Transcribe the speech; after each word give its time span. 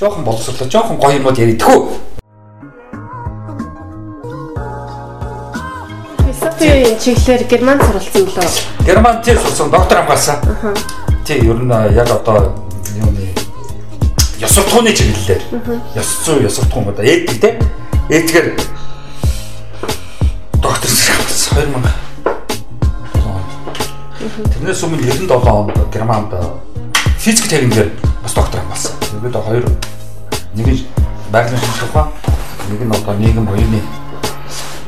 Жохон 0.00 0.24
боловсрлоо, 0.24 0.68
жохон 0.70 0.96
гоё 0.96 1.18
юмуд 1.18 1.36
яридгүү. 1.36 1.80
Философийн 6.24 6.96
чиглэлээр 6.96 7.44
герман 7.50 7.80
суралцсан 7.84 8.24
болоо. 8.24 8.50
Герман 8.86 9.22
тийм 9.22 9.36
сурсан 9.38 9.70
доктор 9.70 9.98
хамгаалсан. 9.98 10.38
Тий, 11.26 11.44
ер 11.44 11.60
нь 11.60 11.68
яг 11.92 12.08
одоо 12.08 12.56
юуны 12.96 13.28
ёс 14.40 14.54
суртахууны 14.54 14.96
чиглэлээр 14.96 15.42
ёс 15.94 16.08
зүй, 16.24 16.44
ёс 16.48 16.56
суртахуун 16.56 16.88
одоо 16.88 17.04
этик 17.04 17.40
те. 17.40 17.58
Этикээр 18.08 18.56
доктор 20.62 20.88
хамгаалсан 20.88 21.68
2000 21.68 21.99
Тэрнээс 24.30 24.82
өмнө 24.86 25.02
97 25.02 25.26
онд 25.50 25.74
Германд 25.90 26.30
физик 27.18 27.50
техникээр 27.50 27.90
бас 28.22 28.34
доктор 28.34 28.62
хамгаалсан. 28.62 28.94
Тэгээд 29.02 29.34
хоёр 29.34 29.64
нэг 30.54 30.66
нь 30.70 30.86
байгалийн 31.34 31.58
шинжилгээ, 31.58 32.06
нэг 32.70 32.80
нь 32.86 32.94
одоо 32.94 33.14
нийгэм 33.18 33.44
буйны 33.50 33.80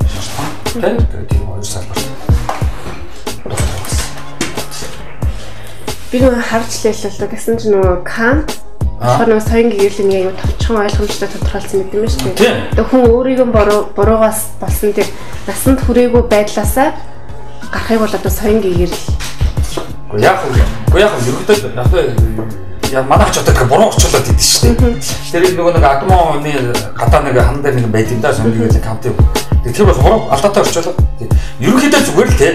шинжилгээ. 0.07 1.03
Тэгээд 1.03 1.27
тийм 1.27 1.43
хоёр 1.51 1.67
хамгаалсан. 1.67 2.15
Би 6.15 6.17
нөгөө 6.23 6.43
харж 6.47 6.71
лээлээ 6.87 7.31
гэсэн 7.35 7.55
чинь 7.59 7.75
нөгөө 7.75 7.99
Кант 8.07 8.63
Тэгэхээр 9.03 9.31
нөгөө 9.35 9.47
соён 9.51 9.71
гэрлийн 9.75 10.11
яг 10.31 10.39
товчхон 10.39 10.79
ойлгомжтой 10.87 11.27
тодорхойлсон 11.35 11.79
мэт 11.83 11.95
юм 11.99 12.07
шүү 12.07 12.39
дээ. 12.39 12.55
Тэгээ 12.79 12.87
хүн 12.87 13.03
өөрийгөө 13.11 13.49
буруу 13.51 13.81
буруугаас 13.99 14.55
болсон 14.63 14.95
тэр 14.95 15.11
насанд 15.43 15.83
хүрээгүй 15.83 16.23
байдлаасаа 16.31 16.95
гарахыг 17.75 17.99
бол 17.99 18.15
одоо 18.15 18.31
соён 18.31 18.63
гэрэл. 18.63 18.95
Яг 20.21 20.45
уу 20.93 20.99
яг 21.01 21.13
ерөнхийдөө 21.25 21.73
яг 21.73 22.93
яа 22.93 23.03
манай 23.09 23.31
ч 23.33 23.41
одоо 23.41 23.65
буруу 23.65 23.89
очлоод 23.89 24.29
идэв 24.29 24.45
шүү 24.45 24.77
дээ. 24.77 25.01
Тэр 25.33 25.57
нөгөө 25.57 25.73
нэг 25.81 25.85
адмооны 25.89 26.53
гадаа 26.93 27.25
нэг 27.25 27.41
хан 27.41 27.63
дээр 27.65 27.81
нэг 27.81 27.89
байд 27.89 28.13
юм 28.13 28.21
да 28.21 28.33
соён 28.33 28.53
гэрлийн 28.53 28.85
камт. 28.85 29.09
Тэр 29.09 29.87
бас 29.89 29.97
буруу 29.97 30.29
алдаатай 30.29 30.63
орчлоо. 30.63 30.93
Ерөнхийдөө 31.65 32.01
зүгээр 32.05 32.29
л 32.29 32.37
те 32.37 32.49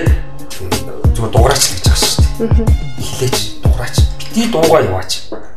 зүгээр 1.17 1.33
дугаарч 1.33 1.63
л 1.65 1.73
гэж 1.73 1.85
байгаа 1.89 1.97
шүү 1.97 2.45
дээ. 2.45 2.69
Эхлээч 3.01 3.37
дугаарч. 3.65 3.95
Бити 4.21 4.51
дуугаа 4.53 4.81
яваач 4.85 5.11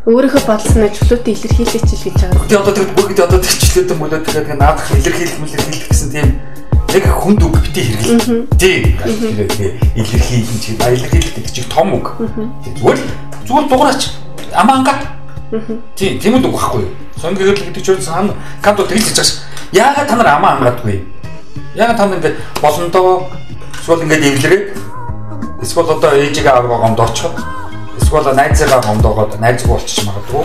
өөрийнхөө 0.09 0.43
бодлосноо 0.49 0.89
чөлөөтэй 0.97 1.33
илэрхийлээч 1.37 1.85
л 1.85 2.05
гэж 2.09 2.17
байгаа. 2.25 2.49
Тэгээ 2.49 2.61
одоо 2.65 2.73
тэгээд 2.73 2.97
бүгд 2.97 3.19
одоо 3.21 3.39
тэр 3.45 3.57
чөлөөтэй 3.61 3.97
мөлөө 4.01 4.21
тэгээд 4.25 4.57
наадах 4.57 4.89
илэрхийлэх 4.97 5.39
мэлэрхийлэх 5.45 5.89
гэсэн 5.93 6.09
тийм 6.09 6.29
яг 6.95 7.07
хүнд 7.07 7.43
үг 7.43 7.55
бити 7.63 7.83
хэрэглээ. 7.87 8.47
Тийм. 8.59 8.83
Илэрхийлэн 9.95 10.59
чи 10.59 10.75
илэрхийлэх 10.75 11.35
гэдэг 11.39 11.53
чинь 11.55 11.71
том 11.71 11.95
үг. 11.95 12.19
Зүгээр 12.83 12.99
зүгээр 13.47 13.67
дугаараач. 13.71 14.03
Амаанга. 14.55 14.95
Тийм, 15.95 16.19
тийм 16.19 16.43
л 16.43 16.47
үг 16.47 16.55
байхгүй 16.55 16.83
юу? 16.83 16.95
Сон 17.21 17.35
гэрлэг 17.35 17.71
гэдэг 17.71 17.85
чинь 17.85 18.03
сан 18.03 18.35
канто 18.63 18.87
тэгэл 18.87 19.07
хийж 19.07 19.19
байгаа. 19.19 19.39
Яагаад 19.71 20.09
та 20.09 20.17
нар 20.17 20.29
амаа 20.35 20.51
хангаадгүй? 20.59 20.99
Яагаад 21.75 21.97
та 21.97 22.07
нар 22.07 22.19
ингэ 22.19 22.35
болондоо 22.63 23.31
эсвэл 23.79 24.03
ингэ 24.03 24.17
эвлэрээ 24.19 24.63
эсвэл 25.63 25.91
одоо 25.95 26.11
ээжигээ 26.17 26.51
аваа 26.51 26.91
гомдоочход 26.91 27.35
эсвэл 28.03 28.35
найзаагаа 28.35 28.83
гомдоогоод 28.83 29.39
найзгүй 29.39 29.71
болчих 29.79 30.07
магадгүй. 30.07 30.45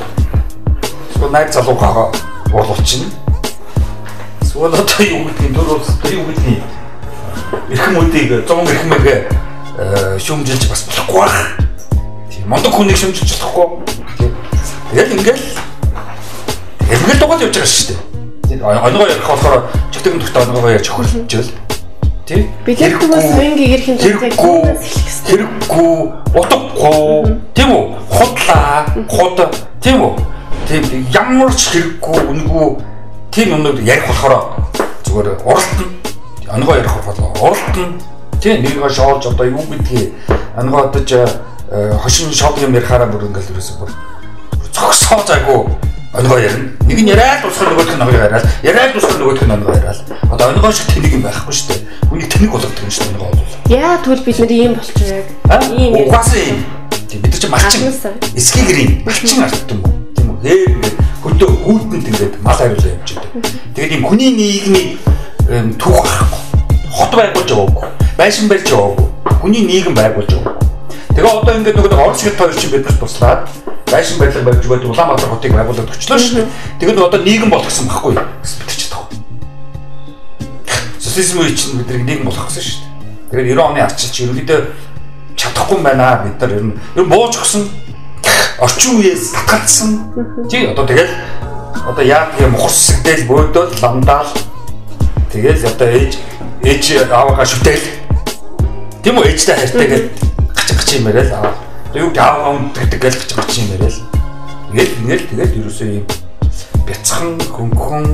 Эсвэл 1.15 1.31
найз 1.31 1.53
залуугаа 1.53 2.11
уулуулчихна. 2.53 3.09
Эсвэл 4.55 4.67
одоо 4.71 5.05
юу 5.05 5.27
гэдгийг 5.27 5.53
дөр 5.53 5.75
улс 5.75 5.89
тэр 6.01 6.13
юу 6.15 6.25
гэдгийг 6.31 6.63
эрхэм 7.75 7.97
үдийг 7.99 8.47
100 8.47 8.71
эрхмэг 8.71 9.05
шүмжилж 10.23 10.63
бас 10.71 10.81
болохгүй 10.87 11.19
байх. 11.19 11.59
Тийм 12.31 12.47
мондөг 12.47 12.71
хүнийг 12.71 12.95
шүмжилж 12.95 13.35
болохгүй. 13.35 13.67
Тэгэл 14.95 15.11
ингээл 15.19 15.43
ингээл 16.87 17.19
дугаад 17.19 17.43
явж 17.43 17.51
байгаа 17.51 17.67
шүү 17.67 17.99
дээ. 18.47 18.63
Онгоо 18.63 19.07
ярих 19.11 19.27
болохоор 19.27 19.61
чигтэн 19.91 20.23
төгтө 20.23 20.39
онгоо 20.47 20.71
ярьж 20.71 20.87
өхөрлөж 20.87 21.35
л 21.35 21.51
тий. 22.23 22.47
Яг 22.79 22.95
хүмүүс 22.95 23.27
соён 23.35 23.59
гэрхийн 23.59 23.99
төвтэй 23.99 24.31
хэрэггүй, 25.27 25.95
утгагүй, 26.31 27.43
тийм 27.51 27.69
үү? 27.75 27.83
Худлаа, 28.07 28.87
худ, 29.11 29.37
тийм 29.83 29.99
үү? 29.99 30.15
Тийм 30.63 30.83
ямар 31.11 31.51
ч 31.51 31.75
хэрэггүй, 31.75 32.23
үнгүй 32.23 32.94
тийм 33.35 33.51
юмнууд 33.51 33.83
ярих 33.83 34.07
болохоор 34.07 34.63
зүгээр 35.03 35.27
уралтна. 35.43 35.85
Онгоо 36.55 36.75
ярих 36.79 36.95
болохоор 36.95 37.35
уралтна. 37.35 37.99
Тийм 38.39 38.63
нэгнийгээ 38.63 38.89
шоолж 38.95 39.27
одоо 39.27 39.45
юу 39.45 39.59
гэдгийг 39.67 40.13
онгоо 40.55 40.87
одож 40.87 41.11
хошин 41.99 42.31
шоод 42.31 42.63
юм 42.63 42.79
ярихаараа 42.79 43.11
бүр 43.11 43.27
ингээл 43.27 43.51
ерөөсөө 43.59 43.75
бүр 43.83 43.91
зогсоо 44.71 45.19
зайгүй 45.27 45.67
онгоо 46.15 46.39
ярина. 46.39 46.71
Нэг 46.87 46.99
нь 47.03 47.11
яриад 47.11 47.43
дуусах 47.43 47.67
нөгөөх 47.75 47.91
нь 47.91 48.03
онгоо 48.07 48.15
яриад, 48.23 48.47
яриад 48.63 48.93
дуусах 48.95 49.19
нөгөөх 49.19 49.43
нь 49.43 49.51
онгоо 49.51 49.75
яриад. 49.75 49.99
Одоо 50.31 50.47
онгоо 50.55 50.71
шиг 50.71 50.87
тэнэг 50.95 51.11
юм 51.19 51.27
байхгүй 51.27 51.51
шүү 51.51 51.67
дээ. 51.75 51.81
Үнийг 52.15 52.31
тэнэг 52.31 52.51
болгодог 52.55 52.83
юм 52.87 52.91
шүү 52.95 53.03
дээ 53.03 53.19
онгоо 53.19 53.29
бол. 53.35 53.55
Яа 53.67 53.99
тэгвэл 53.99 54.23
бид 54.23 54.39
нэр 54.39 54.51
ийм 54.55 54.73
болчих 54.79 55.11
яг. 55.11 55.27
Ийм 55.75 55.93
угаасаа 56.07 56.39
ийм. 56.39 56.63
Бид 57.19 57.31
нар 57.35 57.41
чи 57.43 57.47
малчин. 57.51 57.83
Эскигэрийн 58.31 59.03
малчин 59.03 59.43
арт 59.43 59.71
юм? 59.75 59.83
Тийм 60.15 60.27
үү? 60.31 60.39
Ингээд 60.39 60.94
хөдөө 61.25 61.49
хүүтэнд 61.65 62.05
ингээд 62.05 62.33
мал 62.45 62.53
хариулаа 62.53 62.93
явж 62.93 63.09
байдаг. 63.17 63.49
Тэгээд 63.73 63.93
ийм 63.97 64.03
хүний 64.05 64.31
нийгмийн 64.37 65.73
түүх 65.81 66.05
гарахгүй. 66.05 66.41
Хот 66.93 67.11
байгуулж 67.17 67.49
яваагүй. 67.49 67.89
Байшин 68.17 68.47
барьж 68.47 68.69
яваагүй. 68.69 69.07
Хүний 69.41 69.65
нийгэм 69.65 69.97
байгуулж 69.97 70.29
яваагүй. 70.29 70.65
Тэгээ 71.17 71.33
одоо 71.33 71.53
ингээд 71.57 71.77
нөгөө 71.81 71.97
орос 71.97 72.21
хэд 72.21 72.37
хоёр 72.37 72.53
чинь 72.53 72.73
бидэрт 72.77 72.99
туслаад 73.01 73.49
байшин 73.89 74.19
барилга 74.21 74.45
барьж 74.45 74.61
өгөөд 74.69 74.85
Улаанбаатар 74.85 75.29
хотыг 75.33 75.53
байгуулад 75.57 75.89
өчлөө 75.89 76.19
шүү. 76.21 76.45
Тэгээд 76.79 76.99
одоо 77.01 77.21
нийгэм 77.25 77.49
болгосон 77.49 77.87
байхгүй 77.89 78.13
юу? 78.19 78.25
Бид 78.45 78.77
ч 78.77 78.85
таа. 78.91 79.09
Социализм 80.99 81.41
үе 81.41 81.55
чинь 81.55 81.79
бидний 81.81 82.05
нийгэм 82.05 82.29
болгох 82.29 82.51
гэсэн 82.51 82.63
шүү. 82.63 82.81
Тэгээд 83.31 83.57
90 83.57 83.65
оны 83.65 83.79
арчилч 83.81 84.15
ерөнхийдөө 84.21 84.59
чадахгүй 85.39 85.79
байна 85.81 86.21
бид 86.23 86.37
нар 86.41 86.51
ер 86.51 86.63
нь 86.63 86.75
ер 86.95 87.03
нь 87.05 87.11
бууж 87.11 87.37
өгсөн 87.39 87.63
орчин 88.59 88.99
үеэс 88.99 89.31
татгалцсан. 89.33 89.89
Тий 90.49 90.67
одоо 90.67 90.85
тэгэл 90.85 91.11
одоо 91.85 92.03
яа 92.03 92.31
гэх 92.31 92.47
юм 92.47 92.55
ухарсгдэл 92.55 93.27
бөөдөл 93.29 93.73
ламдаал 93.81 94.31
тэгэл 95.31 95.65
одоо 95.67 95.87
ээж 95.91 96.17
ээж 96.63 96.83
аваагаа 97.11 97.45
шүтэл 97.45 97.83
тийм 99.03 99.19
үү 99.21 99.29
ээжтэй 99.35 99.55
хайртайгээл 99.55 100.09
гач 100.55 100.69
гач 100.73 100.89
юм 100.97 101.07
яриа 101.11 101.23
л 101.29 101.33
аваа 101.35 101.53
юу 101.93 102.09
яав 102.15 102.39
амт 102.49 102.75
гэдэг 102.79 102.99
гэл 103.01 103.19
гэж 103.21 103.31
гарч 103.35 103.53
юм 103.59 103.67
яриа 103.75 103.91
л. 103.91 103.99
Тэгэл 104.71 104.97
ингээл 105.03 105.27
тэгэл 105.29 105.57
ерөөсөө 105.61 105.89
юм 105.99 106.05
бяцхан 106.87 107.37
хөнгөн 107.53 108.05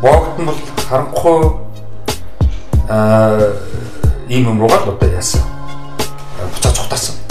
боогдсон 0.00 0.44
бол 0.46 0.60
харанхуй 0.88 1.40
аа 2.88 3.52
ийм 4.28 4.48
юм 4.48 4.60
руугаа 4.60 4.86
л 4.86 4.94
одоо 4.94 5.08
яасан. 5.10 5.42
Буцаа 6.52 6.72
цугтаасан. 6.72 7.21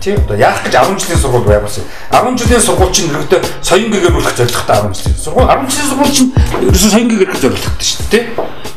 Тийм 0.00 0.18
одоо 0.24 0.36
яах 0.36 0.62
гэж 0.64 0.74
10 0.74 0.98
жилийн 0.98 1.20
сургууль 1.20 1.46
байгуулсан. 1.46 1.84
10 2.10 2.38
жилийн 2.38 2.60
сургууль 2.60 2.92
чинь 2.92 3.10
ерөөдөө 3.10 3.40
соён 3.62 3.90
гэгээр 3.92 4.14
болох 4.14 4.34
зорилготой 4.34 4.76
10 4.82 4.94
жилийн 4.98 5.18
сургууль. 5.22 5.48
10 5.48 5.70
жилийн 5.70 5.88
сургууль 5.90 6.14
чинь 6.14 6.30
ерөөсөө 6.64 6.90
соён 6.90 7.08
гэгээр 7.08 7.40
зорилготой 7.40 7.86
шүү 7.86 8.06
дээ. 8.10 8.24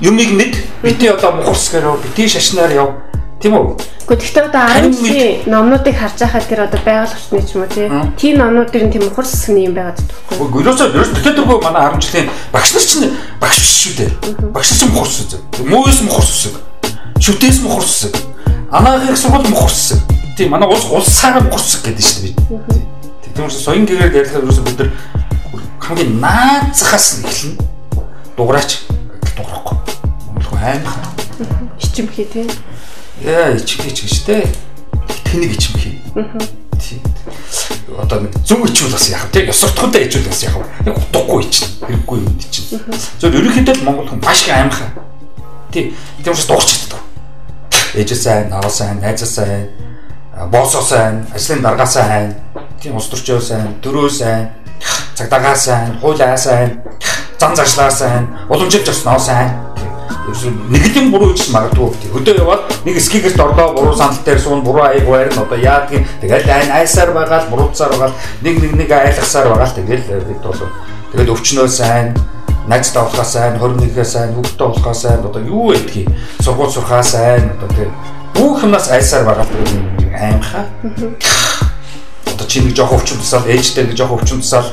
Юмыг 0.02 0.30
нэд 0.38 0.54
бити 0.84 1.08
одоо 1.10 1.32
мухарсгаар 1.42 1.98
бити 2.04 2.30
шашнаар 2.30 2.72
яв 2.72 2.90
Тийм 3.38 3.54
үү? 3.54 3.78
Гэхдээ 4.10 4.50
одоо 4.50 4.66
10 4.66 4.98
жилийн 4.98 5.46
номнуудыг 5.46 5.94
харж 5.94 6.18
байхад 6.26 6.50
тэр 6.50 6.66
одоо 6.66 6.82
байгууллагчны 6.82 7.42
ч 7.46 7.54
юм 7.54 7.70
уу 7.70 8.18
тийм 8.18 8.42
номнууд 8.42 8.74
дэр 8.74 8.90
нь 8.90 8.94
тийм 8.98 9.06
ухар 9.06 9.30
сэсгний 9.30 9.70
юм 9.70 9.78
байгаад 9.78 10.02
байхгүй. 10.02 10.42
Үгүй 10.42 10.60
ерөөсөө 10.66 10.90
ерөөсөө 10.90 11.18
тэтгэдэргүй 11.22 11.58
манай 11.62 11.86
10 11.94 12.02
жилийн 12.02 12.28
багш 12.50 12.74
нар 12.74 12.86
чинь 12.90 13.14
багш 13.38 13.62
шүү 13.62 13.94
дээ. 13.94 14.10
Багш 14.58 14.70
чинь 14.74 14.90
мухар 14.90 15.12
сэсэг. 15.14 15.42
Мууис 15.70 16.02
мухар 16.02 16.26
сэсэг. 16.26 16.56
Шүтээс 17.22 17.62
мухар 17.62 17.86
сэсэг. 17.86 18.14
Анаахын 18.74 19.14
сургууль 19.14 19.50
мухар 19.54 19.70
сэсэг. 19.70 20.17
Тийм 20.38 20.52
манай 20.52 20.70
улс 20.70 20.86
улсаараа 20.86 21.42
мухар 21.42 21.60
сэсэг 21.60 21.98
гэдэг 21.98 22.06
шүү 22.06 22.22
дээ. 22.30 22.36
Учраас 23.34 23.58
соён 23.58 23.90
гэгээр 23.90 24.14
ярилцахад 24.22 24.46
ерөөсөө 24.46 24.66
бид 24.70 24.78
нар 24.78 24.92
хамгийн 25.82 26.22
наацхаас 26.22 27.26
эхэлнэ. 27.26 27.58
Дугаараач 28.38 28.86
дугаарахгүй. 29.34 29.78
Монгол 30.30 30.62
аймаг. 30.62 30.94
Ичимхий 31.82 32.30
тийм 32.30 32.46
яа 33.26 33.58
ичхий 33.58 33.90
ч 33.90 34.06
гэжтэй 34.06 34.46
тэнийг 35.26 35.58
ичмхий. 35.58 36.06
Тийм. 36.78 37.02
Одоо 37.98 38.22
нэг 38.22 38.38
зөв 38.46 38.62
ичвэл 38.62 38.94
бас 38.94 39.10
яах 39.10 39.34
вэ? 39.34 39.50
Ёс 39.50 39.58
суртахуунтай 39.58 40.06
ичвэл 40.06 40.30
бас 40.30 40.46
яах 40.46 40.62
вэ? 40.62 40.70
Нэг 40.86 41.02
утгагүй 41.02 41.50
ичнэ. 41.50 41.68
Хэрэггүй 41.82 42.18
юм 42.22 42.38
ичнэ. 42.38 42.78
Зөв 43.18 43.34
ерөнхийдөө 43.34 43.74
л 43.74 43.86
Монгол 43.90 44.06
хүн 44.06 44.22
маш 44.22 44.46
их 44.46 44.54
аимхан. 44.54 44.94
Тийм. 45.74 45.98
Тийм 46.22 46.30
учраас 46.30 46.46
дуурчдаг. 46.46 47.02
Ээжээ 47.98 48.18
сайн, 48.22 48.54
аваа 48.54 48.70
сайн, 48.70 49.02
найзаа 49.02 49.26
сайн, 49.26 49.74
боосоо 50.46 50.82
сайн, 50.82 51.26
ажлын 51.34 51.62
даргаа 51.62 51.86
сайн, 51.86 52.36
тийм 52.82 52.96
улс 52.96 53.10
төрчөө 53.10 53.42
сайн, 53.42 53.68
дөрөө 53.82 54.10
сайн, 54.10 54.50
цагдаагаа 55.18 55.56
сайн, 55.56 55.98
хуулиа 56.02 56.38
сайн, 56.38 56.78
зан 57.40 57.56
заршлаа 57.56 57.90
сайн, 57.90 58.28
уламжлалт 58.50 58.88
ёсноо 58.88 59.20
сайн. 59.20 59.50
нэг 60.70 60.84
л 60.92 60.98
юм 61.00 61.12
буруу 61.12 61.32
гэж 61.32 61.50
магадгүй. 61.56 62.12
Өдөө 62.20 62.36
яваад 62.44 62.68
нэг 62.84 63.00
скигерт 63.00 63.40
орлоо 63.40 63.74
буруу 63.74 63.96
санал 63.96 64.20
дээр 64.26 64.40
суун 64.40 64.62
буруу 64.62 64.84
аяг 64.84 65.08
байр 65.08 65.32
нь 65.32 65.40
одоо 65.40 65.56
яадаг 65.58 65.92
юм. 65.96 66.06
Тэгэл 66.20 66.52
айн 66.52 66.72
айсаар 66.72 67.16
байгаа 67.16 67.48
л 67.48 67.50
буруутсаар 67.50 67.96
байгаа 67.96 68.12
л 68.12 68.20
нэг 68.44 68.56
нэг 68.60 68.74
нэг 68.76 68.92
айлгасаар 68.92 69.48
байгаа 69.48 69.72
л 69.72 69.78
тэгэл 69.80 70.28
бид 70.28 70.44
бол 70.44 70.68
тэгэл 71.16 71.32
өвчнөө 71.32 71.68
сайн 71.72 72.12
найз 72.68 72.92
тавхаа 72.92 73.24
сайн, 73.24 73.56
21-гээ 73.56 74.04
сайн, 74.04 74.36
хүүхдтэй 74.36 74.68
болохоо 74.68 74.94
сайн 74.94 75.24
одоо 75.24 75.42
юу 75.48 75.72
гэдгийг 75.72 76.12
сургууль 76.44 76.76
сурхаа 76.76 77.00
сайн 77.00 77.56
одоо 77.56 77.72
тэг 77.72 77.88
бүх 78.36 78.60
юмнаас 78.68 78.92
айсаар 78.92 79.24
байгаа 79.24 79.48
л 79.48 80.07
аимхаа. 80.18 80.66
Одоо 82.26 82.48
чи 82.48 82.62
нэг 82.62 82.76
жоох 82.76 82.98
өвчин 82.98 83.18
тусаал 83.22 83.48
ээжтэй 83.48 83.86
нэг 83.88 83.98
жоох 83.98 84.20
өвчин 84.20 84.42
тусаал 84.42 84.68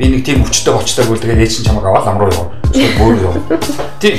би 0.00 0.08
нэг 0.08 0.24
тийм 0.24 0.40
өвчтэй 0.40 0.72
болчтойг 0.72 1.10
үл 1.12 1.20
тэгээд 1.20 1.44
ээж 1.44 1.60
чинь 1.60 1.66
чамайг 1.68 1.84
аваад 1.84 2.08
ам 2.08 2.18
руу 2.24 2.32
яваа. 2.32 2.48
Өөр 2.72 3.16
юу. 3.20 3.34
Тийм. 4.00 4.16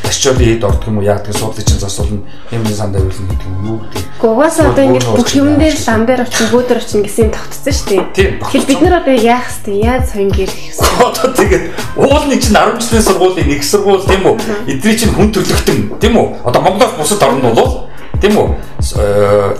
Ташчод 0.00 0.40
ид 0.40 0.64
ордог 0.64 0.88
юм 0.88 0.98
уу 0.98 1.04
яа 1.04 1.20
гэдэг 1.20 1.36
суудлын 1.36 1.66
чинь 1.68 1.82
засуулна. 1.82 2.24
Юмны 2.48 2.72
санд 2.72 2.96
авилна 2.96 3.28
гэдэг 3.28 3.44
юм 3.44 3.60
юу 3.66 3.78
гэдэг. 3.92 4.04
Гугаас 4.24 4.56
одоо 4.64 4.84
ингэ 4.88 5.04
бүх 5.12 5.28
юм 5.36 5.60
дээр 5.60 5.76
лам 5.84 6.06
дээр 6.08 6.24
очин 6.24 6.48
бөөдөр 6.48 6.80
очин 6.80 7.04
гэсэн 7.04 7.28
юм 7.28 7.32
тогтсон 7.36 7.74
шүү 7.76 7.88
дээ. 7.92 8.40
Тэгэхээр 8.40 8.68
бид 8.72 8.80
нар 8.80 8.96
одоо 9.04 9.16
яах 9.20 9.44
хэвтэй 9.52 9.76
яаж 9.84 10.04
соён 10.08 10.32
гэрх 10.32 10.56
хэвтэй. 10.56 10.96
Одоо 11.12 11.28
тэгээд 11.36 11.64
уулын 12.00 12.40
чинь 12.40 12.56
10 12.56 12.80
жилийн 12.80 13.04
сургуулийн 13.04 13.48
нэг 13.52 13.60
сургууль 13.60 14.06
тийм 14.08 14.24
үү? 14.24 14.36
Эдний 14.64 14.96
чинь 14.96 15.12
хүн 15.12 15.28
төрлөختөн 15.28 15.78
тийм 16.00 16.14
үү? 16.16 16.26
Одоо 16.46 16.60
Монголоос 16.64 16.96
бусад 16.96 17.20
орнд 17.20 17.52
бол 17.52 17.91
тийм 18.20 18.36
үү? 18.36 18.48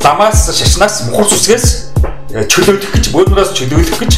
Ламаас 0.02 0.50
шашнаас 0.52 1.08
мухар 1.08 1.26
сүсгээс 1.30 1.66
чөлөөлөх 2.32 2.92
гэж 2.92 3.04
бөөдрөөс 3.14 3.50
чөлөөлөх 3.56 3.98
гэж 4.02 4.12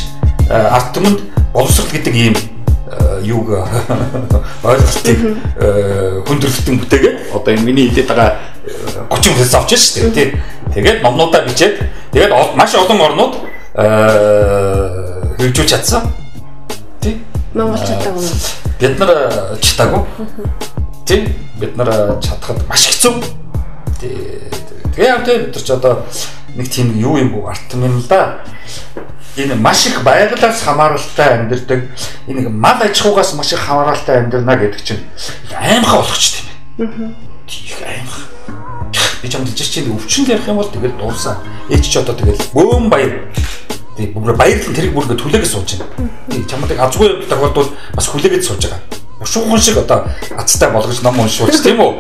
арт 0.49 0.91
түмэнд 0.97 1.21
боловсрол 1.53 1.91
гэдэг 1.93 2.15
ийм 2.15 2.35
юуг 3.25 3.49
ойлголтыг 4.69 5.19
хүндрэлтэн 6.27 6.77
бүтээгээд 6.81 7.17
одоо 7.35 7.51
энэ 7.55 7.65
миний 7.67 7.89
хэлээд 7.89 8.09
байгаа 8.09 8.31
30 9.11 9.35
хүнээс 9.35 9.55
авч 9.55 9.71
шүү 9.77 10.11
дээ 10.11 10.15
тий. 10.15 10.29
Тэгээд 10.75 11.03
номнуудаа 11.03 11.45
бичээд 11.45 11.85
тэгээд 12.13 12.33
маш 12.57 12.75
олон 12.75 13.01
орнууд 13.01 13.35
хэрэгжүүлж 15.39 15.71
чадсан. 15.71 16.03
Тий. 17.01 17.21
Монгол 17.55 17.79
чадаагүй. 17.79 18.25
Бид 18.81 18.99
нар 18.99 19.13
чадаагүй. 19.61 20.03
Тий. 21.05 21.21
Бид 21.61 21.77
нар 21.77 22.19
чадхад 22.21 22.59
маш 22.69 22.89
хэцүү. 22.89 23.44
Тэгээ 24.95 25.25
тэр 25.25 25.39
бид 25.49 25.55
нар 25.55 25.65
ч 25.65 25.71
одоо 25.71 25.95
нэг 26.55 26.69
тийм 26.71 26.95
юу 26.99 27.19
юм 27.19 27.35
бүү 27.35 27.51
арт 27.51 27.75
юм 27.75 27.99
л 27.99 28.07
да 28.07 28.45
энэ 29.37 29.55
маш 29.55 29.87
их 29.87 30.03
байгалаас 30.03 30.63
хамааралтай 30.63 31.39
амьдардаг 31.39 31.91
энэ 32.29 32.49
мал 32.49 32.79
аж 32.79 33.01
ахуйгаас 33.01 33.35
маш 33.35 33.53
их 33.53 33.59
хамааралтай 33.59 34.23
амьдарна 34.23 34.57
гэдэг 34.57 34.83
чинь 34.85 35.03
аймхаа 35.51 35.99
болгочтой 35.99 36.47
юм. 36.79 37.17
Тийх 37.47 37.83
аймх. 37.83 38.31
Би 39.23 39.29
ч 39.29 39.35
юм 39.35 39.45
дэж 39.45 39.59
чинь 39.59 39.91
өвчин 39.91 40.25
ярих 40.31 40.47
юм 40.47 40.57
бол 40.63 40.71
тэгэл 40.71 40.95
дуусаа. 40.95 41.43
Ээж 41.69 41.83
ч 41.83 41.97
одоо 41.99 42.15
тэгэл 42.15 42.39
бөөм 42.55 42.89
баяр. 42.89 43.27
Тэг 43.97 44.15
бүр 44.15 44.39
баярлан 44.39 44.75
тэрэг 44.75 44.95
бүр 44.95 45.11
түлээгээ 45.11 45.51
сууж 45.51 45.83
байна. 45.83 46.11
Тэг 46.31 46.47
чамдаг 46.47 46.79
азгүй 46.79 47.27
тохиолдол 47.27 47.75
бас 47.95 48.07
хүлээгээд 48.07 48.47
сууж 48.47 48.71
байгаа. 48.71 48.81
Ушуухан 49.25 49.61
шиг 49.61 49.79
одоо 49.81 50.05
азтай 50.37 50.71
болгож 50.71 51.01
ном 51.03 51.19
уншуулж 51.19 51.57
тийм 51.65 51.81
үү? 51.81 51.93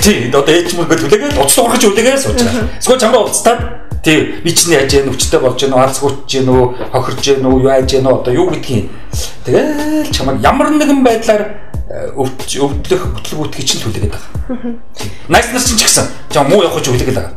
Тийм. 0.00 0.32
Одоо 0.32 0.52
ээж 0.56 0.72
мөргө 0.72 0.96
түлээгээд 1.04 1.36
уцлах 1.36 1.76
гэж 1.76 1.84
үлээгээ 1.92 2.16
сууж 2.16 2.40
байгаа. 2.40 2.64
Эсвэл 2.80 3.00
чамраа 3.00 3.28
уцтаад 3.28 3.60
Тий 4.06 4.38
би 4.38 4.54
чинь 4.54 4.70
яаж 4.70 4.94
яа 4.94 5.02
нүчтэй 5.02 5.40
болж 5.42 5.58
гэнэ 5.58 5.74
гүтж 5.74 6.30
гэнэ 6.30 6.46
үү, 6.46 6.64
хохирж 6.94 7.26
гэнэ 7.26 7.48
үү, 7.50 7.58
юу 7.58 7.70
яаж 7.74 7.90
гэнэ 7.90 8.06
одоо 8.06 8.30
юу 8.30 8.46
гэдгийг. 8.54 8.86
Тэгэл 9.42 10.14
чамайг 10.14 10.38
ямар 10.46 10.70
нэгэн 10.70 11.02
байдлаар 11.02 11.42
э, 11.90 12.14
өвдлөх 12.14 13.02
бүтлгүүтгий 13.18 13.66
чинь 13.66 13.82
хүлээгээд 13.82 14.14
байгаа. 14.14 14.78
Найс 15.26 15.50
нар 15.50 15.58
чинь 15.58 15.74
ч 15.74 15.90
гэсэн 15.90 16.06
чам 16.30 16.46
муу 16.46 16.62
явах 16.62 16.78
гэж 16.78 16.86
хүлээгээд 16.86 17.18
байгаа. 17.18 17.34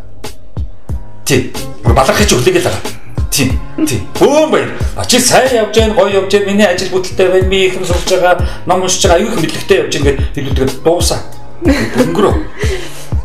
Тий. 1.25 1.50
Бүр 1.81 1.97
балархаж 1.97 2.30
хүлээгээд 2.38 2.69
байгаа. 2.69 2.99
Тийм. 3.31 3.60
Тийм. 3.86 4.08
Бөөм 4.20 4.52
баяр. 4.52 4.70
А 4.96 5.06
чи 5.06 5.20
сайн 5.20 5.54
явж 5.56 5.76
гэн, 5.76 5.94
гоё 5.94 6.22
явж 6.22 6.31
гэн, 6.34 6.46
миний 6.46 6.66
ажил 6.66 6.90
бүтэлтэй 6.90 7.30
байна, 7.30 7.50
би 7.50 7.66
их 7.68 7.76
юм 7.76 7.86
сурж 7.86 8.10
байгаа, 8.10 8.42
ном 8.66 8.81
уншиж 8.81 9.06
байгаа, 9.06 9.20
аюу 9.22 9.34
их 9.34 9.42
мэдлэгтэй 9.42 9.78
явж 9.78 9.94
гэн 9.96 10.04
гэдэг 10.04 10.34
хэлүүлдэг 10.36 10.84
дуусаа. 10.84 11.20
Өнгөрөө. 11.64 12.34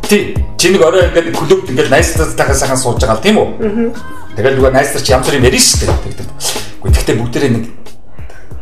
Тий. 0.08 0.36
Чи 0.58 0.70
нэг 0.70 0.82
орой 0.82 1.08
ингээд 1.08 1.36
клубд 1.36 1.68
ингээд 1.68 1.90
найзтайгаа 1.90 2.54
сайхан 2.54 2.78
сууж 2.78 3.00
байгаа 3.00 3.20
л 3.20 3.24
тийм 3.24 3.36
үү? 3.36 3.92
Тэгэл 4.36 4.56
нөгөө 4.56 4.72
найзтар 4.72 5.02
чи 5.02 5.12
янз 5.12 5.28
бүрийн 5.28 5.44
ярина 5.44 5.60
шүү 5.60 5.80
дээ. 5.84 5.92
Гэхдээ 6.84 6.88
гэхдээ 6.88 7.16
бүгдээрээ 7.20 7.52
нэг 7.52 7.64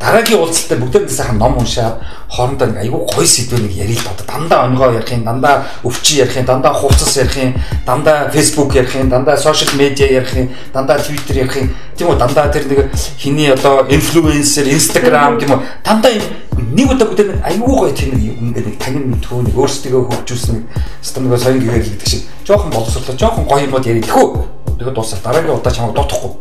дараагийн 0.03 0.41
уулзалтад 0.43 0.83
бүгдээр 0.83 1.05
нь 1.07 1.15
сайхан 1.15 1.39
ном 1.39 1.55
уншаад 1.63 2.03
хоорондоо 2.27 2.75
айгүй 2.75 3.01
гоё 3.07 3.23
сэдвээр 3.27 3.63
нэг 3.63 3.75
ярил 3.87 4.03
одоо 4.11 4.27
дандаа 4.27 4.67
өнгөө 4.67 4.99
ярих 4.99 5.13
юм, 5.15 5.23
дандаа 5.23 5.63
өвчи 5.87 6.19
ярих 6.19 6.37
юм, 6.43 6.47
дандаа 6.51 6.75
хувцас 6.75 7.17
ярих 7.23 7.37
юм, 7.39 7.55
дандаа 7.87 8.31
фейсбુક 8.35 8.75
ярих 8.75 8.95
юм, 8.99 9.09
дандаа 9.09 9.37
сошиал 9.37 9.79
медиа 9.79 10.11
ярих 10.11 10.35
юм, 10.35 10.51
дандаа 10.75 10.99
твиттер 10.99 11.37
ярих 11.47 11.57
юм. 11.57 11.71
Тийм 11.95 12.09
үү 12.11 12.19
дандаа 12.19 12.51
тэр 12.51 12.67
нэг 12.67 12.91
хиний 13.15 13.53
одоо 13.53 13.87
инфлюенсер, 13.87 14.67
инстаграм 14.67 15.39
тийм 15.39 15.55
үү 15.55 15.61
дандаа 15.87 16.11
нэг 16.59 16.91
удаа 16.91 17.07
бүгдээр 17.07 17.39
нэг 17.39 17.47
айгүй 17.47 17.75
гоё 17.79 17.95
тийм 17.95 18.11
нэг 18.19 18.43
ингээд 18.43 18.67
нэг 18.67 18.79
танин 18.83 19.07
мэдхүү 19.15 19.39
нэг 19.47 19.55
өөрсдөө 19.55 20.03
хөгжүүлсэн 20.11 20.67
стандарт 20.99 21.47
соён 21.47 21.63
гэхээр 21.63 21.85
л 21.87 21.91
гэдэг 21.95 22.09
шиг 22.11 22.23
жоохон 22.43 22.75
боловсруулаа, 22.75 23.15
жоохон 23.15 23.47
гоё 23.47 23.71
юмуд 23.71 23.87
ярих 23.87 24.11
хөө. 24.11 24.51
Тэгээд 24.83 24.97
дуусаа 24.99 25.21
дараагийн 25.23 25.55
удаа 25.55 25.71
чамайг 25.71 25.95
дутахгүй. 25.95 26.33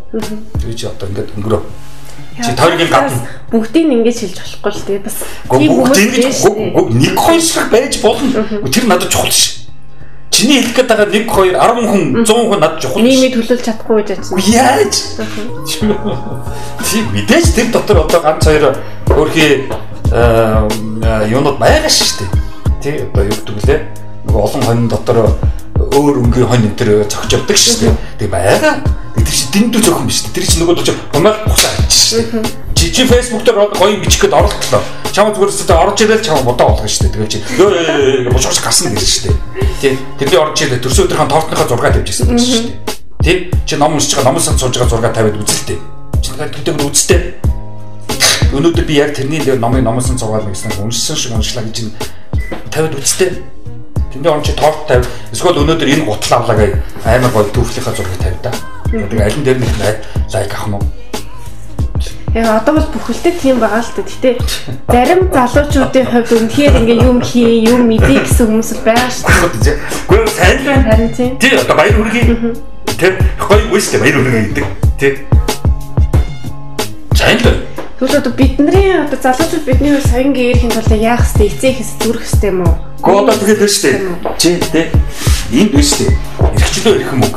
Тэгээ 0.57 0.73
чи 0.79 0.85
одоо 0.89 1.07
ингээд 1.13 1.35
өнгөрөө 1.37 1.90
Чи 2.39 2.51
тойргийн 2.55 2.89
гадна 2.89 3.19
бүгдийг 3.51 3.91
ингэж 3.91 4.17
хэлж 4.23 4.37
болохгүй 4.63 4.71
л 4.71 4.85
тэгээ 4.87 5.03
бас 5.03 5.17
тийм 5.51 5.71
хүмүүс 5.75 5.99
ингэж 5.99 6.39
нэг 6.95 7.15
хоёр 7.19 7.43
шиг 7.43 7.67
байж 7.67 7.99
болно. 7.99 8.47
Тэр 8.71 8.85
надад 8.87 9.11
чухал 9.11 9.27
ш. 9.27 9.67
Чиний 10.31 10.63
хэлэх 10.63 10.75
гээд 10.79 10.87
байгаа 10.87 11.11
1 11.11 11.27
2 11.27 11.59
10 11.59 11.91
хүн 11.91 12.03
100 12.23 12.31
хүн 12.31 12.59
надад 12.63 12.79
чухал. 12.79 13.03
Нийгмийг 13.03 13.35
төлөөлж 13.35 13.63
чадахгүй 13.67 14.07
гэж 14.07 14.31
байна. 14.31 14.47
Яаж? 14.47 14.95
Тийм 16.87 17.03
мэдээж 17.11 17.47
тэр 17.51 17.67
дотор 17.75 18.07
одоо 18.07 18.19
ганц 18.23 18.47
хоёр 18.47 18.79
өөрхий 19.11 19.67
юунууд 21.27 21.59
байгаа 21.59 21.91
шүү 21.91 22.23
дээ. 22.23 22.31
Тий 22.79 22.95
одоо 23.03 23.23
юу 23.27 23.35
гэдэг 23.35 23.67
лээ. 23.67 23.81
Нөгөө 24.25 24.41
олон 24.45 24.63
хонь 24.65 24.87
дотор 24.91 25.17
өөр 25.91 26.15
өнгийн 26.25 26.49
хонь 26.49 26.65
энэ 26.67 26.77
төр 26.77 26.89
зогч 27.09 27.31
явдаг 27.33 27.57
шүү 27.57 27.77
дээ. 27.81 27.95
Тэг 28.19 28.29
байгаа 28.29 29.01
Тэр 29.21 29.27
чи 29.27 29.47
дэндүү 29.51 29.81
зөөхөн 29.83 30.07
биш. 30.07 30.23
Тэр 30.31 30.45
чи 30.47 30.59
нөгөө 30.59 30.83
чи 30.83 30.93
хумаар 31.11 31.43
бухсаа 31.45 31.71
гэж. 31.77 31.95
Чи 32.75 32.91
чи 32.91 33.03
Facebook 33.05 33.43
дээр 33.43 33.71
гоё 33.75 33.99
бичих 33.99 34.23
гээд 34.23 34.33
орлоо. 34.33 34.81
Чам 35.11 35.31
зүгээр 35.35 35.51
өстө 35.51 35.75
орж 35.75 36.03
ирэл 36.03 36.23
чам 36.23 36.43
бодоо 36.47 36.71
болгоно 36.71 36.87
шүү 36.87 37.11
дээ. 37.11 37.13
Тэгээ 37.15 37.31
чи 37.31 37.39
ёо 37.59 38.31
бушууш 38.31 38.59
гасна 38.63 38.91
гэж 38.91 39.07
шүү 39.07 39.23
дээ. 39.27 39.35
Тий. 39.79 39.99
Тэрний 40.19 40.39
орж 40.39 40.57
ирэл 40.63 40.83
төрсөн 40.83 41.05
өдрийнхөө 41.07 41.31
тоортныхаа 41.31 41.67
6 41.67 41.95
тавьжсэн 41.95 42.27
гэж 42.31 42.43
шүү 42.43 42.63
дээ. 42.63 42.75
Тий. 43.23 43.37
Чи 43.67 43.75
ном 43.75 43.95
уншиж 43.95 44.15
байгаа 44.15 44.31
номын 44.31 44.43
сан 44.43 44.57
сууж 44.59 44.75
байгаа 44.79 44.99
6 44.99 45.15
тавиад 45.15 45.39
үзэлтэй. 45.39 45.79
Чи 46.23 46.29
тэгээд 46.31 46.55
төдөг 46.55 46.75
үзтэй. 46.87 47.21
Өнөөдөр 48.51 48.85
би 48.87 48.95
яг 48.99 49.15
тэрний 49.15 49.39
дээр 49.43 49.59
номын 49.59 49.83
номын 49.83 50.03
сан 50.03 50.19
цугаад 50.19 50.47
нэгсэн 50.47 50.79
уншсан 50.79 51.15
шиг 51.15 51.35
уншлаа 51.35 51.63
гэж 51.67 51.91
тавиад 52.71 52.95
үзтэй. 52.95 53.43
Тэндээ 54.11 54.31
орж 54.31 54.51
торт 54.59 54.87
тавь. 54.87 55.07
Эсвэл 55.31 55.63
өнөөдөр 55.63 55.87
энэ 55.87 56.03
гутал 56.03 56.43
авлаа 56.43 56.57
гай 56.59 56.69
амар 57.07 57.31
гоё 57.31 57.47
түүхлийнхаа 57.55 57.95
зургийг 57.95 58.19
тавь 58.19 58.39
да. 58.43 58.51
Тэгээ 58.91 59.23
аль 59.23 59.37
нь 59.39 59.45
дээр 59.47 59.59
нэг 59.63 59.71
лайк 59.79 60.51
авах 60.51 60.67
нь 60.67 60.75
уу? 60.75 60.83
Яг 62.35 62.47
одоо 62.63 62.75
бол 62.75 62.89
бүхэлдээ 62.91 63.33
тийм 63.39 63.59
байгаа 63.63 63.79
л 63.79 63.91
та. 63.95 64.03
Гэтэ 64.03 64.39
зарим 64.91 65.31
залуучуудын 65.31 66.07
хувьд 66.11 66.31
үнэхээр 66.31 66.75
ингээ 66.79 66.99
юм 67.07 67.19
хий, 67.23 67.63
юм 67.63 67.87
мэдээ 67.87 68.23
гэсэн 68.27 68.47
хүмүүс 68.51 68.71
л 68.75 68.83
байгаа 68.87 69.11
шүү 69.11 69.51
дээ. 69.63 69.75
Гэхдээ 70.07 70.35
сайн 70.35 70.55
л 70.59 70.67
байна 70.67 70.85
харин 70.91 71.11
тийм. 71.15 71.31
Тий, 71.39 71.55
одоо 71.55 71.75
баяр 71.75 71.95
хүргэе. 71.95 72.55
Тэг. 72.99 73.13
Гоё 73.39 73.63
үстэй 73.75 73.99
баяр 73.99 74.15
хүргэе 74.19 74.43
гэдэг. 74.47 74.65
Тий. 74.99 75.11
Сайн 77.15 77.39
л 77.39 77.43
байна. 77.47 77.63
Тэгвэл 77.99 78.19
одоо 78.19 78.33
бидний 78.35 78.91
одоо 78.91 79.19
залуучууд 79.19 79.63
бидний 79.67 79.95
соён 80.03 80.35
гээрхийн 80.35 80.71
тулд 80.71 80.91
яах 80.99 81.23
хэвтэй 81.23 81.47
эцэг 81.47 81.75
хэс 81.79 81.91
зүрх 81.99 82.23
хэвтэй 82.23 82.51
юм 82.51 82.67
уу? 82.67 82.90
Гоо 83.01 83.25
тэгээд 83.25 83.59
байна 83.59 83.73
шүү 83.73 83.83
дээ. 83.89 83.99
Чи 84.37 84.49
тий. 84.61 84.85
Энд 85.57 85.71
байна 85.73 85.85
шүү 85.89 86.05
дээ. 86.05 86.17
Ирхчлөө 86.53 86.93
ирэх 87.01 87.11
юм 87.11 87.23
уу? 87.25 87.33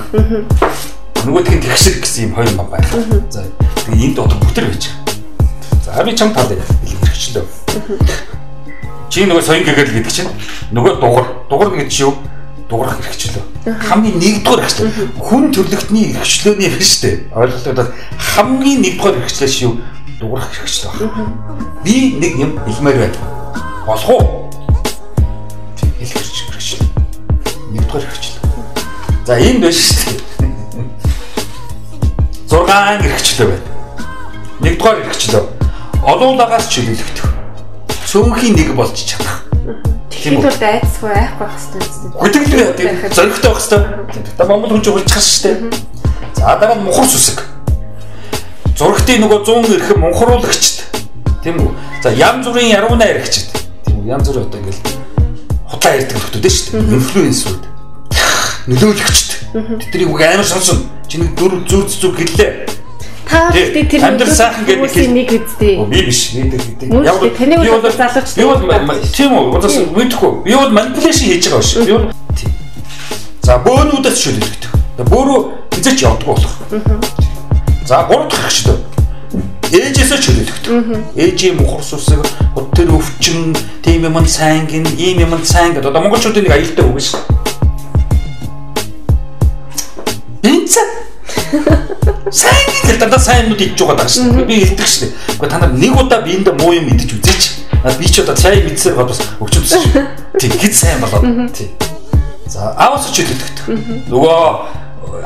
нөгөөдх 1.24 1.52
нь 1.56 1.62
тэгшэр 1.64 1.96
гэсэн 2.04 2.24
юм 2.28 2.32
хоёр 2.36 2.52
ном 2.52 2.68
байна. 2.68 2.88
За 3.32 3.40
тэгээ 3.88 4.12
энд 4.12 4.18
одоо 4.20 4.38
бүтэр 4.44 4.68
байж 4.68 4.92
байгаа. 4.92 5.96
За 5.96 6.04
би 6.04 6.12
чам 6.12 6.36
тал 6.36 6.52
хэрэгчлөө. 6.52 7.44
Чи 9.08 9.24
нөгөө 9.24 9.40
соён 9.40 9.64
гэгээл 9.64 10.04
гэдэг 10.04 10.12
чинь 10.12 10.28
нөгөө 10.76 11.00
дугар 11.00 11.26
дугар 11.48 11.72
гэдэг 11.72 11.88
чинь 11.88 12.12
юу? 12.12 12.14
дуграх 12.68 12.96
хэрэгчлөө. 13.00 13.44
Хамгийн 13.88 14.18
нэгдүгээр 14.20 14.60
хэрэгчлөө. 14.64 14.88
Хүн 15.20 15.44
төрлөختний 15.52 16.16
хэрэгчлөөний 16.16 16.68
хэрэг 16.72 16.88
шүү 16.88 17.00
дээ. 17.04 17.16
Ойлголоо 17.36 17.86
хамгийн 18.16 18.80
нэгдүгээр 18.80 19.16
хэрэгчлээ 19.20 19.52
шүү 19.52 19.72
дуграх 20.20 20.48
хэрэгчлөө 20.48 20.92
байна. 20.96 21.28
Би 21.84 22.16
нэг 22.16 22.32
юм 22.40 22.56
хэлмээр 22.64 22.98
байна. 23.04 23.18
Болох 23.84 24.08
уу? 24.10 24.43
Нэгдүгээр 27.74 28.06
хэрэгчлөө. 28.06 28.42
За 29.26 29.34
энд 29.34 29.60
байна 29.66 29.74
шүү 29.74 30.14
дээ. 30.14 30.24
6 32.54 33.06
эрхчлөө 33.10 33.46
байна. 33.50 33.66
Нэгдүгээр 34.62 34.98
эрхчлөө. 35.10 35.44
Олуулагаас 36.06 36.66
чөлөөлөгдөх. 36.70 37.26
Цөөнхийн 38.06 38.54
нэг 38.54 38.70
болж 38.78 38.94
чадах. 38.94 39.42
Тийм 40.14 40.38
бол 40.38 40.54
айцгүй 40.54 41.10
айхгүй 41.10 41.46
байх 41.46 41.58
хэрэгтэй. 41.58 42.14
Хөдөглөө 42.14 42.68
зоригтой 43.10 43.50
байх 43.50 43.62
хэрэгтэй. 44.14 44.34
Та 44.38 44.46
Монгол 44.46 44.70
хүн 44.78 44.82
чинь 44.86 44.94
хулцгах 44.94 45.24
шүү 45.24 45.42
дээ. 45.42 45.84
За 46.38 46.54
дараа 46.60 46.78
нь 46.78 46.86
мухар 46.86 47.08
сүсэг. 47.10 47.42
Зургтын 48.78 49.22
нөгөө 49.26 49.40
100 49.42 49.74
эрхэм 49.74 49.98
мунхруулагчд. 49.98 50.76
Тийм 51.42 51.58
үү? 51.58 51.70
За 52.02 52.14
янз 52.14 52.46
бүрийн 52.46 52.70
ярууна 52.70 53.04
яригчд. 53.04 53.50
Тийм 53.86 54.02
үү? 54.04 54.14
Янз 54.14 54.30
бүр 54.30 54.46
одоо 54.46 54.60
ингээл 54.62 55.03
худлаа 55.84 56.00
ярьдаг 56.00 56.16
хүмүүс 56.16 56.56
шүү 56.64 56.80
дээ. 56.80 56.96
Инфлюенсерүүд. 56.96 57.64
Нөлөөлөгчд. 58.72 59.30
Тэдний 59.84 60.08
үг 60.08 60.20
амар 60.24 60.46
сонсон. 60.48 60.88
Чиний 61.08 61.28
дөрөв 61.36 61.68
зүг 61.68 61.88
зүг 61.92 62.16
гэлээ 62.16 62.72
Та 63.28 63.50
гэхдээ 63.52 63.84
тэр 63.88 64.04
амьдрал 64.04 64.32
сайхан 64.32 64.64
гэдэг 64.64 65.08
нэг 65.12 65.28
үздэй. 65.44 65.84
Би 65.88 66.00
биш 66.08 66.32
гэдэг 66.32 66.60
гэдэг. 66.80 66.88
Яг 67.04 67.20
бол 67.20 67.32
таны 67.36 67.56
бол 67.60 67.92
залууч. 67.92 68.28
Би 68.36 68.44
бол 68.44 68.60
тийм 69.12 69.32
үү? 69.32 69.44
Удаас 69.52 69.76
мэдэхгүй. 69.92 70.32
Би 70.44 70.52
бол 70.56 70.72
манипуляшн 70.72 71.24
хийж 71.28 71.44
байгаа 71.52 71.64
шүү. 71.64 71.84
Би 71.84 71.92
бол 71.92 72.08
За 73.44 73.60
бөөнүүдээс 73.60 74.18
шүлэлдэг. 74.24 74.62
Бөөрөө 75.04 75.40
хизээч 75.76 76.00
явдаг 76.04 76.24
болох. 76.24 76.54
За 77.84 78.04
гурав 78.08 78.28
дахь 78.32 78.40
хэрэгчтэй. 78.40 78.93
Ээжээсээ 79.74 80.18
чөлөөлөгдөв. 80.22 81.18
Ээжийн 81.18 81.58
мухар 81.58 81.82
сүсэг, 81.82 82.22
тэр 82.78 82.94
өвчин, 82.94 83.50
тийм 83.82 84.06
юм 84.06 84.22
сайн 84.22 84.70
гин, 84.70 84.86
ийм 84.94 85.18
юм 85.18 85.34
сайн 85.42 85.74
гэдэг. 85.74 85.90
Одоо 85.90 86.02
монголчуудын 86.06 86.46
нэг 86.46 86.54
аюултай 86.54 86.86
үг 86.86 87.02
шүү. 87.02 87.18
Бинц 90.46 90.78
сайн 92.30 92.66
гэл 92.86 93.02
дандаа 93.02 93.18
сайн 93.18 93.50
юмуд 93.50 93.58
идж 93.66 93.82
байгаа 93.82 93.98
даа 93.98 94.06
шүү. 94.06 94.46
Би 94.46 94.62
хэлдэг 94.62 94.86
шүү 94.86 95.10
дээ. 95.10 95.12
Гэхдээ 95.42 95.50
та 95.50 95.58
нар 95.58 95.72
нэг 95.74 95.92
удаа 95.98 96.22
биэнд 96.22 96.54
муу 96.54 96.70
юм 96.70 96.94
идэж 96.94 97.10
үзээч. 97.18 97.42
Би 97.98 98.06
ч 98.06 98.22
одоо 98.22 98.38
цай 98.38 98.62
мэдсээр 98.62 98.94
бодос 98.94 99.26
өгчөж 99.42 99.64
шүү. 99.74 99.84
Тэг 100.38 100.54
хэд 100.54 100.74
сайн 100.74 101.02
болоод. 101.02 101.26
За 102.46 102.70
аавс 102.78 103.10
ч 103.10 103.26
хэлдэг. 103.26 104.06
Нөгөө 104.06 104.38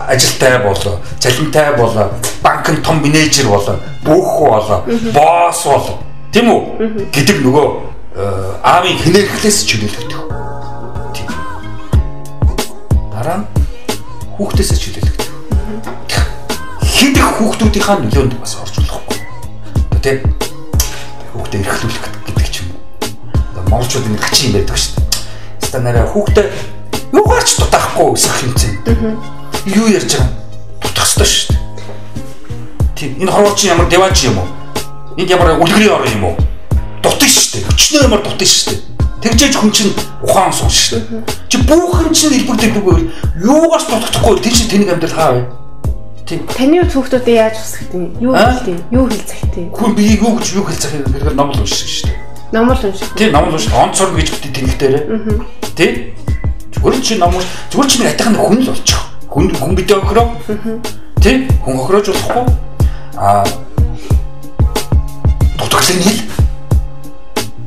ажилтай 0.08 0.58
болоо, 0.62 0.98
цалинтай 1.18 1.76
болоо, 1.76 2.10
банкны 2.42 2.76
том 2.82 3.02
менежер 3.02 3.46
болоо, 3.48 3.76
бүх 4.04 4.40
болоо, 4.40 4.82
босс 5.12 5.64
болоо. 5.64 5.98
Тийм 6.32 6.50
үү? 6.52 7.10
гэдэг 7.12 7.40
нөгөө 7.44 7.66
аавын 8.62 8.98
хинэрхлээс 8.98 9.64
ч 9.64 9.78
хэлдэг. 9.80 10.12
Тийм. 11.14 11.28
Дараа 13.12 13.38
нь 13.40 13.46
хүүхдээсээ 14.36 14.78
ч 14.78 14.84
хэлдэг 14.92 15.18
хэд 16.98 17.14
их 17.14 17.28
хүүхдүүдийнхаа 17.38 17.96
нөлөөнд 18.02 18.34
бас 18.42 18.58
орж 18.58 18.74
болохгүй. 18.82 19.18
Одоо 19.86 20.00
тийм 20.02 20.18
хүүхдээ 21.30 21.60
эрхлүүлэх 21.62 22.06
гэдэг 22.26 22.48
ч 22.50 22.66
юм 22.66 22.74
уу. 22.74 22.82
Одоо 23.54 23.62
монголчууд 23.70 24.06
ингэ 24.10 24.18
хачин 24.18 24.50
юм 24.50 24.54
байдаг 24.58 24.78
шүү 24.82 24.92
дээ. 24.98 25.06
Ста 25.62 25.78
нараа 25.78 26.10
хүүхдээ 26.10 26.46
юугаар 27.14 27.44
ч 27.46 27.50
дутаахгүй 27.54 28.06
өсөх 28.18 28.34
хэмцэн. 28.42 29.37
Юу 29.66 29.88
ярьж 29.88 30.14
байгаа 30.14 30.38
дутах 30.82 31.04
ёстой 31.04 31.26
шүү 31.26 31.48
дээ. 31.50 31.60
Тийм 32.94 33.10
энэ 33.22 33.32
хорвооч 33.32 33.64
ямар 33.64 33.88
деваач 33.88 34.24
юм 34.24 34.38
уу? 34.38 34.48
Энд 35.16 35.30
ямар 35.30 35.58
үлгэрийн 35.58 35.92
орон 35.92 36.12
юм 36.12 36.24
уу? 36.24 36.36
Дутах 37.02 37.28
шүү 37.28 37.58
дээ. 37.58 37.68
Өчнөө 37.72 38.02
ямар 38.02 38.22
дутах 38.22 38.48
шүү 38.48 38.70
дээ. 38.70 38.80
Тэгжээж 39.18 39.54
хүн 39.58 39.72
чинь 39.74 39.92
ухаан 40.22 40.52
суун 40.52 40.70
шүү 40.70 41.02
дээ. 41.02 41.22
Чи 41.50 41.56
бүхэн 41.66 42.14
чинь 42.14 42.36
илбэг 42.38 42.56
дэлбэг 42.60 43.10
юугаас 43.42 43.86
дутахгүй 43.90 44.38
тэр 44.38 44.54
чинь 44.54 44.70
тэнийг 44.70 44.92
амьдрал 44.94 45.16
хаа 45.18 45.32
вэ? 45.34 45.42
Тийм. 46.28 46.46
Таны 46.46 46.84
хүүхдүүдэд 46.84 47.34
яаж 47.34 47.56
усах 47.56 47.88
тийм? 47.90 48.12
Юу 48.20 48.36
хэлдэг? 48.36 48.76
Юу 48.92 49.08
хэл 49.08 49.24
зах 49.26 49.42
тийм? 49.48 49.72
Хүн 49.72 49.92
би 49.96 50.02
юу 50.20 50.36
гэж 50.36 50.46
юу 50.54 50.64
хэл 50.68 50.76
зах 50.76 50.92
юм 50.92 51.08
гэхээр 51.08 51.34
номл 51.34 51.56
унших 51.56 51.88
шүү 51.88 52.06
дээ. 52.12 52.18
Номл 52.52 52.76
унших. 52.76 53.08
Тийм, 53.16 53.32
номл 53.32 53.56
унших. 53.56 53.72
Онцор 53.72 54.12
гэж 54.12 54.28
битээ 54.36 54.52
тэнэгтэрээ. 54.52 55.02
Аа. 55.08 55.72
Тийм. 55.72 55.92
Зүгээр 56.76 57.00
чи 57.00 57.14
ном 57.16 57.32
зүгээр 57.72 57.88
чи 57.88 57.96
нэг 57.98 58.08
атайхан 58.12 58.36
хүн 58.36 58.60
л 58.60 58.70
болчих. 58.70 59.07
Хүн 59.28 59.52
хүн 59.54 59.74
битээ 59.76 59.96
охироо. 60.00 60.34
Тийм. 61.20 61.48
Хүн 61.64 61.76
охироож 61.78 62.08
болохгүй. 62.08 62.44
Аа. 63.16 63.44
Дутагдлын 65.58 66.02
хэл. 66.02 66.20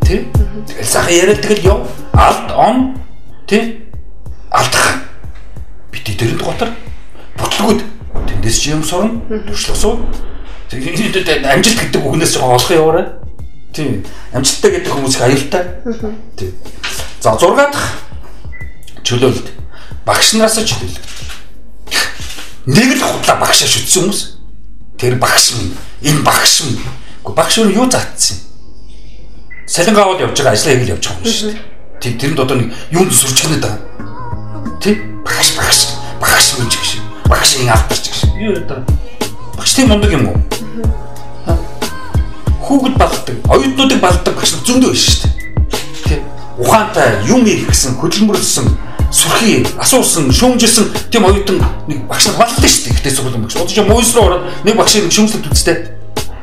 Тийм. 0.01 0.21
Тэгэл 0.67 0.85
сайхан 0.85 1.13
яриад 1.13 1.41
тэгэл 1.41 1.65
яв. 1.65 1.79
Алд 2.13 2.51
он. 2.57 2.97
Тийм. 3.47 3.85
Алдах. 4.49 5.05
Битээ 5.91 6.15
дэрэнд 6.17 6.41
готор. 6.41 6.69
Бутлгууд 7.37 7.81
Тэндээс 8.27 8.57
чи 8.59 8.71
юм 8.71 8.83
сурна. 8.83 9.21
Туршлага 9.47 9.79
суу. 9.79 9.99
Тэгээд 10.69 11.45
амжилт 11.45 11.79
гэдэг 11.79 12.01
үгнээс 12.01 12.35
жоохон 12.35 12.55
олох 12.55 12.71
яваарай. 12.71 13.05
Тийм. 13.73 14.03
Амжилттай 14.33 14.71
гэдэг 14.71 14.91
хүмүүс 14.91 15.15
их 15.15 15.21
аюултай. 15.21 15.63
Тийм. 16.35 16.51
За 17.21 17.35
6 17.37 17.55
дахь 17.55 18.01
чөлөөлт. 19.03 19.47
Багш 20.05 20.33
нараас 20.33 20.59
чөлөөлт. 20.59 20.99
Нэг 22.65 22.93
л 22.93 23.01
худлаа 23.01 23.41
багшаа 23.41 23.65
шүтсэн 23.65 24.05
хүмүүс. 24.05 24.21
Тэр 25.01 25.17
багш 25.17 25.57
минь, 25.57 25.73
энэ 26.05 26.21
багш 26.21 26.61
минь. 26.61 26.77
Гэхдээ 27.25 27.33
багш 27.33 27.57
өөр 27.57 27.73
юу 27.73 27.89
заатсан 27.89 28.37
юм? 28.37 28.45
Салингаа 29.65 30.05
аваад 30.05 30.21
явж 30.29 30.37
байгаа 30.37 30.53
ажлаа 30.53 30.73
хийгээл 30.77 30.93
явж 30.93 31.05
байгаа 31.09 31.25
юм 31.25 31.33
шүү 31.33 31.49
дээ. 31.49 31.61
Тийм 32.01 32.13
тэрэнд 32.21 32.39
одоо 32.45 32.57
нэг 32.61 32.69
юунд 32.93 33.09
сүрчгэнэ 33.17 33.57
даа. 33.65 33.81
Тийм 34.77 35.25
багш 35.25 35.57
багш 35.57 35.79
багш 36.21 36.47
минь 36.61 36.69
ч 36.69 36.77
гэж 36.77 36.89
багшийн 37.25 37.73
авдарч 37.73 38.05
гэж. 38.13 38.19
Юу 38.37 38.53
одоо 38.53 38.85
багш 39.57 39.71
тийм 39.73 39.89
мундаг 39.89 40.11
юм 40.13 40.29
уу? 40.29 40.37
Хүүхэд 42.61 42.93
балдаг, 42.93 43.37
оюутнуудыг 43.49 43.97
балдаг 43.97 44.33
багш 44.37 44.53
зөндөө 44.61 44.93
биш 44.93 45.17
шүү 45.17 45.33
дээ. 45.33 45.33
Тэ 46.05 46.15
ухаантай 46.61 47.25
юм 47.25 47.41
ирэх 47.41 47.73
гэсэн 47.73 47.97
хөдөлмөрлсөн 47.97 48.69
сүрхий 49.11 49.67
асуусан 49.77 50.31
шүүмжилсэн 50.31 51.11
тийм 51.11 51.27
оюутан 51.27 51.59
нэг 51.87 52.07
багш 52.07 52.31
нар 52.31 52.39
балдаг 52.41 52.65
шүү 52.65 52.89
дээ. 52.89 52.97
Гэтэ 52.97 53.11
сургуулийн 53.11 53.43
багш. 53.43 53.55
Одоо 53.59 53.67
ч 53.67 53.79
муус 53.83 54.15
руу 54.15 54.25
ороод 54.25 54.43
нэг 54.63 54.75
багшийг 54.79 55.11
шүүмжлэлт 55.11 55.51
үзтээ. 55.51 55.77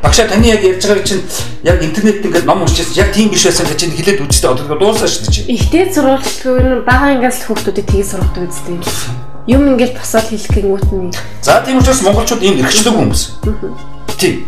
Багшаа 0.05 0.29
таны 0.29 0.47
яг 0.47 0.63
ярьж 0.63 0.85
байгааг 0.85 1.09
чинь 1.09 1.25
яг 1.65 1.83
интернет 1.83 2.23
ингээд 2.23 2.47
ном 2.47 2.63
уншижсэн 2.63 3.01
яг 3.01 3.11
тийм 3.17 3.33
биш 3.33 3.49
байсан 3.49 3.67
гэж 3.67 3.79
чинь 3.83 3.97
хэлээд 3.97 4.23
үзтээ. 4.23 4.53
Одоо 4.53 4.77
дуусаа 4.77 5.09
шүү 5.09 5.25
дээ 5.27 5.35
чинь. 5.35 5.49
Ихтэй 5.57 5.89
нь 5.89 6.85
бага 6.85 7.17
ангиас 7.17 7.43
хүүхдүүдэд 7.49 7.89
тгий 7.89 8.05
сургадаг 8.05 8.53
үстэй 8.53 8.79
юм 9.49 9.65
ингээд 9.73 9.97
босоод 9.97 10.29
хэлэх 10.29 10.53
гингүүт 10.53 10.93
нь. 10.93 11.13
За 11.41 11.65
тийм 11.65 11.81
учраас 11.81 12.05
монголчууд 12.05 12.45
ийм 12.45 12.61
эрхчлэг 12.61 12.93
хүмүүс. 12.93 13.23
Тийм. 14.21 14.45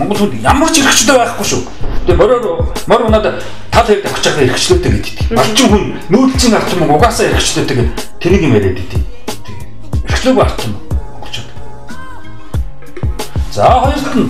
Монгол 0.00 0.16
хүн 0.16 0.40
ямар 0.40 0.72
ч 0.72 0.80
эрхчлээ 0.80 1.12
байхгүй 1.12 1.44
шүү. 1.44 1.62
Тэгээ 2.04 2.20
мороор 2.20 2.68
мор 2.86 3.02
унаад 3.08 3.44
тал 3.72 3.86
хэрэг 3.88 4.04
авчих 4.04 4.36
байгаа 4.36 4.52
эрхчлөөтэй 4.52 4.92
гэдэг. 4.92 5.14
Малчин 5.32 5.68
хүн 5.68 5.84
нүүдэлчин 6.12 6.54
арт 6.54 6.72
юм 6.76 6.92
угаасаа 6.92 7.32
эрхчлөөтэй 7.32 7.76
гэдэг 7.80 7.96
тэрийг 8.20 8.42
юм 8.44 8.54
яриад 8.54 8.78
идэв. 8.78 9.02
Эрхчлөөг 10.04 10.38
арт 10.44 10.58
юм 10.68 10.72
монголчууд. 11.16 11.48
За 13.52 13.68
хоёрт 13.80 14.14
нь 14.14 14.28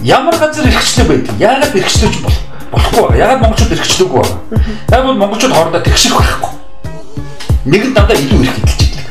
ямар 0.00 0.36
газар 0.40 0.64
эрхчлөө 0.64 1.06
байдаг? 1.12 1.34
Яагаад 1.36 1.76
эрхчлөөч 1.76 2.16
болох 2.24 2.42
болохгүй? 2.72 3.18
Яагаад 3.20 3.42
монголчууд 3.44 3.76
эрхчлөөгүй 3.76 4.20
байгаа? 4.24 4.40
Яг 4.90 5.04
бол 5.04 5.20
монголчууд 5.20 5.52
хоорондоо 5.52 5.82
тэгших 5.84 6.16
байхгүй 6.16 6.56
нэг 7.66 7.82
нь 7.82 7.94
дандаа 7.94 8.14
илүү 8.14 8.46
их 8.46 8.54
хилж 8.54 8.78
идэг. 8.78 9.06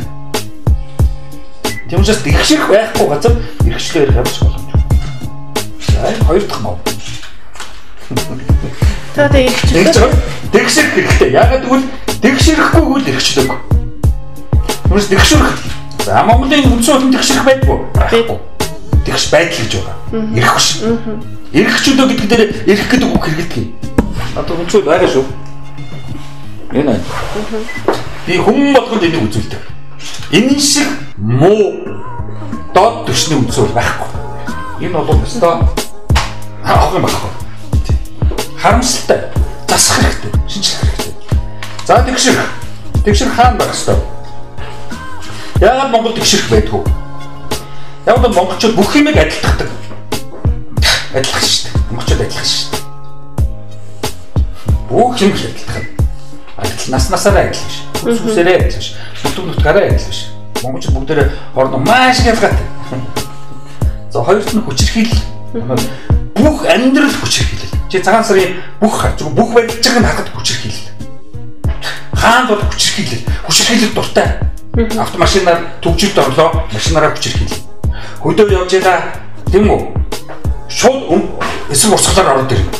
Тийм 1.91 1.99
учраас 1.99 2.23
тэгших 2.23 2.69
байхгүй 2.71 3.07
газар 3.11 3.33
эрхчлөө 3.67 4.03
ярих 4.03 4.15
ямарч 4.15 4.37
боломжгүй. 4.39 4.79
За 5.91 6.25
хоёр 6.25 6.43
дахь 6.47 6.61
мав. 6.63 6.94
За 9.15 9.29
тэг 9.29 9.49
эрхчлөө. 9.49 10.11
Тэгших 10.51 10.93
хэрэгтэй. 10.93 11.31
Ягаад 11.33 11.63
гэвэл 11.65 11.85
тэгширэхгүй 12.21 12.83
үл 12.83 13.07
эрхчлөөг. 13.09 13.51
Хүмүүс 14.85 15.07
тэгшэрх. 15.09 15.55
За 16.05 16.23
Монголын 16.27 16.69
үндсэн 16.69 16.99
хөлн 17.01 17.13
тэгшэрх 17.15 17.45
байдгүй. 17.47 17.77
Байхгүй. 17.95 18.37
Тэгш 19.05 19.25
байдал 19.31 19.57
гэж 19.57 19.73
байгаа. 19.81 19.95
Эрх 20.37 20.53
биш. 20.53 20.67
Эрхчлөө 21.55 22.05
гэдэг 22.11 22.27
дээр 22.29 22.43
эрх 22.69 22.85
гэдэг 22.91 23.09
үг 23.09 23.23
хэрэгэлдэг. 23.25 23.65
Одоо 24.37 24.53
үндсэн 24.61 24.85
байгаа 24.85 25.09
шүү. 25.09 25.25
Энэ. 26.75 26.99
Би 28.27 28.37
хүн 28.37 28.73
болгонд 28.75 29.03
энийг 29.07 29.23
үзүүлдэг. 29.25 29.61
Энэ 30.35 30.59
шиг 30.59 30.89
муу 31.17 31.73
доод 32.75 33.07
түвшний 33.07 33.39
үндсөөр 33.39 33.71
байхгүй. 33.71 34.11
Энэ 34.83 34.93
бол 34.93 35.23
өстой 35.23 35.63
авах 36.65 36.93
юм 36.93 37.07
байхгүй. 37.07 37.44
Харамсалтай, 38.65 39.29
засах 39.69 39.97
хэрэгтэй, 40.01 40.31
шинжлэх 40.49 40.81
хэрэгтэй. 40.81 41.13
За 41.85 42.01
тэгшэр. 42.01 42.33
Тэгшэр 43.05 43.29
хаан 43.29 43.57
байх 43.59 43.69
ёстой. 43.69 43.95
Яагаад 45.61 45.91
Монгол 45.91 46.13
тэгшэрх 46.17 46.49
байдгүй? 46.49 46.81
Яг 48.07 48.17
бол 48.25 48.33
монголчууд 48.33 48.73
бүх 48.73 48.95
юмыг 48.95 49.21
адилтгадаг. 49.21 49.69
Адилхан 51.13 51.45
шүү 51.45 51.69
дээ. 51.69 51.77
Монголчууд 51.93 52.21
адилхан 52.25 52.45
шүү 52.49 52.65
дээ. 52.73 52.81
Бүх 54.89 55.21
юм 55.21 55.29
адилхан. 55.37 55.85
Адил 56.57 56.89
нас 56.89 57.09
насаараа 57.13 57.45
адилхан 57.45 57.69
шүү 57.69 57.85
сүсэрээ 58.17 58.65
адил 58.65 58.81
биш. 58.81 58.97
Нутг 59.21 59.45
нутгаараа 59.45 59.93
адил 59.93 60.09
биш. 60.09 60.33
Монголчууд 60.65 60.97
бүгдээрээ 60.97 61.29
хоорондоо 61.53 61.85
маш 61.85 62.17
хязгаартай. 62.17 62.65
За 64.09 64.25
хоёрт 64.25 64.49
нь 64.57 64.65
хүчирхийлэл. 64.65 65.21
Бүх 66.33 66.65
амьдрал 66.65 67.13
хүчирхийлэл. 67.13 67.74
Чи 67.89 68.01
цагаан 68.01 68.25
сарын 68.25 68.61
бүх 68.81 69.01
харж 69.01 69.21
бүх 69.29 69.53
барилжиг 69.53 69.99
нь 69.99 70.05
хахад 70.05 70.29
хүчирхийлэл. 70.33 70.89
Хаан 72.15 72.47
бол 72.47 72.61
хүчирхийлэл. 72.61 73.23
Хүчирхийлэл 73.45 73.93
дуртай. 73.93 74.39
Автомашинаар 74.97 75.59
төвчөлд 75.81 76.17
орлоо, 76.17 76.65
машинаараа 76.73 77.13
хүчирхийлэл. 77.15 77.61
Хөдөө 78.25 78.51
явж 78.51 78.71
байгаа 78.81 78.99
тийм 79.51 79.69
үү? 79.69 79.81
Шууд 80.69 81.13
эсрэг 81.69 81.93
урсгалаар 81.93 82.41
ороод 82.41 82.51
ирнэ. 82.51 82.73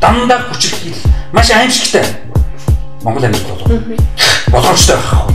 Дандаа 0.00 0.46
хүчирхийлэл. 0.48 1.04
Маш 1.32 1.50
аимшигтай. 1.50 2.06
Монгол 3.02 3.24
амьдрал 3.26 3.58
болов. 3.58 3.82
Болгоомжтой 4.48 4.96
байх 4.96 5.34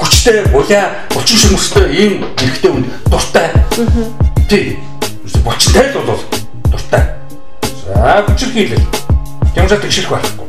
хүчтэй, 0.00 0.44
улаа, 0.56 0.90
булчин 1.12 1.38
шүмстэй 1.38 1.92
ийм 1.92 2.24
эрэгтэй 2.40 2.70
хүн 2.72 2.84
дуртай. 3.12 3.52
Тий. 4.48 4.78
Булчинтай 5.44 5.92
л 5.92 6.00
бол. 6.08 6.39
За 8.00 8.24
хүчирхийлэл. 8.24 8.80
Ямжаа 9.54 9.76
тэгшэрх 9.76 10.08
байхгүй. 10.08 10.48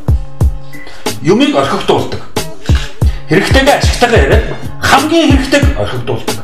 Юмыг 1.20 1.52
орхигдуулдаг. 1.54 2.22
Хэрэгтэйгээ 3.28 3.76
ашигтайгаа 3.76 4.20
яриад 4.24 4.56
хамгийн 4.80 5.36
хэрэгтэйг 5.36 5.76
орхигдуулдаг. 5.76 6.38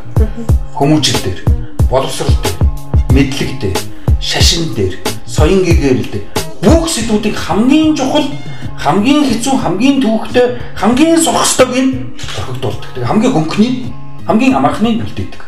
Хүмүүжил 0.77 1.17
дээр, 1.25 1.41
боловсрал 1.89 2.37
дээр, 2.45 2.57
мэдлэг 3.09 3.57
дээр, 3.57 3.79
шашин 4.21 4.75
дээр, 4.77 5.01
соён 5.25 5.65
гээгэрэл 5.65 6.13
дээр 6.13 6.27
бүх 6.61 6.93
сэдвүүдийг 6.93 7.41
хамгийн 7.41 7.97
чухал 7.97 8.29
хамгийн 8.77 9.33
хэцүү, 9.33 9.57
хамгийн 9.65 10.05
төвөгтэй, 10.05 10.61
хамгийн 10.77 11.17
сурах 11.17 11.49
ёстойг 11.49 11.73
нь 11.73 12.13
орхигдуулдаг. 12.37 12.85
Тэгээ 12.93 13.09
хамгийн 13.09 13.33
хөнгөний, 13.33 13.73
хамгийн 14.29 14.61
амархныг 14.61 15.01
үлдээдэг. 15.09 15.41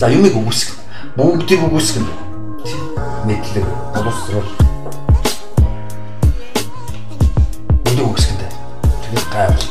За 0.00 0.08
юмыг 0.08 0.32
үгүйсгэн. 0.32 0.80
Бүгдийг 1.20 1.60
үгүйсгэн. 1.60 2.29
Мэдлэг, 3.24 3.66
боловсрол. 3.94 4.48
Бүгдийг 7.84 8.06
үгүйсгэн. 8.06 8.38
Тэгээд 9.04 9.26
гайвал. 9.32 9.66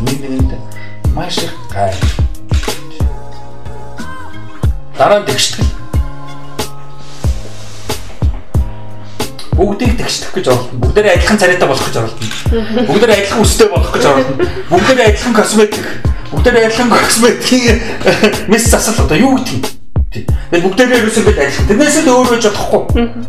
Нэг 0.00 0.18
нэгэнд 0.20 0.52
маш 1.14 1.38
их 1.38 1.52
гайвал. 1.72 2.10
Дараа 4.96 5.20
нь 5.20 5.26
тэгштгэл 5.26 5.80
бүгдийг 9.60 9.96
тэгшлэх 10.00 10.32
гэж 10.34 10.46
оролдоно. 10.48 10.80
Бүгдээрээ 10.80 11.14
адилхан 11.20 11.38
царайтай 11.38 11.68
болох 11.68 11.84
гэж 11.84 11.96
оролдоно. 12.00 12.28
Бүгдээрээ 12.88 13.16
адилхан 13.20 13.42
өстэй 13.44 13.68
болох 13.68 13.92
гэж 13.92 14.04
оролдоно. 14.08 14.48
Бүгдээрээ 14.72 15.08
адилхан 15.08 15.34
косметик, 15.36 15.86
бүгдээрээ 16.32 16.66
адилхан 16.66 16.90
косметикийн 16.90 17.78
мис 18.48 18.64
засал 18.72 19.04
одоо 19.04 19.16
юу 19.16 19.36
гэдэг 19.36 19.52
юм? 19.52 19.79
Тэгээд 20.10 20.64
бүгдээрээ 20.66 21.00
ерөөсөө 21.06 21.22
бид 21.22 21.38
адилхан. 21.38 21.66
Тэрнээс 21.70 21.96
л 22.02 22.10
өөр 22.10 22.28
байж 22.34 22.46
болохгүй. 22.50 22.82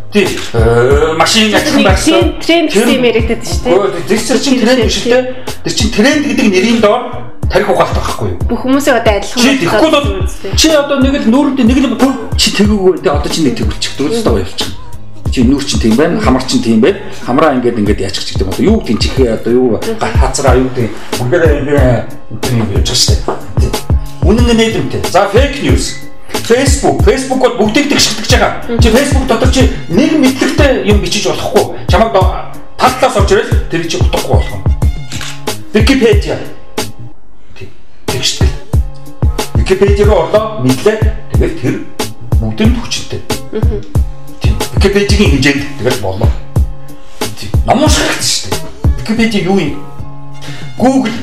Тий. 0.09 0.25
Э, 0.57 1.13
машин 1.13 1.53
байх 1.53 1.61
хэрэгтэй. 1.61 2.41
Тренд 2.41 2.73
юм 2.73 3.05
яриад 3.05 3.45
шүү 3.45 3.69
дээ. 4.09 4.17
Тэр 4.17 4.39
чинь 4.41 4.57
тренд 4.57 4.81
биш 4.89 4.97
үү? 5.05 5.21
Тэр 5.61 5.73
чинь 5.77 5.93
тренд 5.93 6.25
гэдэг 6.25 6.47
нэрийн 6.49 6.81
доор 6.81 7.29
тарих 7.53 7.69
угаалт 7.69 7.93
байхгүй 7.93 8.33
юу? 8.33 8.41
Бүх 8.49 8.65
хүмүүсээ 8.65 8.97
одоо 8.97 9.13
адилхан 9.13 9.43
чи 9.45 9.49
тэгэхгүй 9.61 9.89
бол 9.93 10.07
чи 10.57 10.67
одоо 10.73 10.97
нэг 11.05 11.13
л 11.21 11.29
нүүрэнд 11.29 11.61
нэг 11.69 11.77
л 11.85 12.01
чи 12.41 12.49
тэгүүгүй 12.49 13.05
одоо 13.05 13.29
чи 13.29 13.39
нэг 13.45 13.55
тэгүүлчихдэг 13.61 14.07
л 14.09 14.25
тоо 14.25 14.41
явчих 14.41 14.73
чи 15.31 15.45
нүүр 15.45 15.63
чин 15.63 15.79
тийм 15.79 15.95
байна, 15.95 16.19
хамар 16.19 16.43
чин 16.43 16.65
тийм 16.65 16.81
байна. 16.81 16.97
Хамраа 17.23 17.55
ингээд 17.55 17.77
ингээд 17.77 18.03
яачих 18.03 18.25
гэдэг 18.35 18.51
одоо 18.51 18.63
юу 18.65 18.81
гэдэг 18.81 18.99
чихээ 18.99 19.29
одоо 19.37 19.53
юу 19.53 19.67
хазраа 20.01 20.57
юу 20.57 20.67
гэдэг 20.75 20.89
бүгдээрээ 21.21 21.55
ингээд 21.61 22.57
юм 22.57 22.67
явж 22.73 22.89
байгаа 22.89 22.99
шүү 22.99 23.15
дээ. 23.61 23.71
Үнэн 24.27 24.49
нэрэмтэй. 24.49 25.01
За 25.07 25.29
фейк 25.31 25.63
ньюс. 25.63 26.10
Facebook, 26.45 27.03
Facebook 27.03 27.39
бол 27.39 27.57
бүгдийг 27.59 27.89
тэгшгэлж 27.89 28.31
байгаа. 28.31 28.79
Чи 28.81 28.89
Facebook 28.89 29.27
дотор 29.27 29.51
чи 29.51 29.69
нэг 29.89 30.17
мэдлэгтэй 30.17 30.87
юм 30.87 31.01
бичиж 31.01 31.27
болохгүй. 31.27 31.87
Чамайг 31.87 32.13
тал 32.13 32.91
талаас 32.99 33.17
орж 33.17 33.31
ирэл 33.31 33.51
тэр 33.71 33.87
чи 33.87 33.97
утгагүй 33.97 34.35
болох 34.35 34.51
юм. 34.51 34.63
Wikipedia. 35.73 36.37
Тэгштэй. 38.07 38.49
Wikipedia 39.55 40.05
руу 40.05 40.27
орлоо 40.27 40.59
мэдлээ. 40.63 40.97
Тэгээд 41.33 41.61
тэр 41.61 41.75
бүгдэнд 42.41 42.75
хүчтэй. 42.79 43.21
Аа 43.53 44.01
Википедигийн 44.81 45.31
хэмжээнд 45.37 45.63
тэгэл 45.77 46.01
болоо. 46.01 46.29
Ном 47.69 47.83
унших 47.83 48.01
хэрэгтэй 48.01 48.25
шүү 48.25 48.49
дээ. 48.49 48.61
Википеди 48.97 49.37
юу 49.45 49.59
юм? 49.61 49.77
Google 50.77 51.13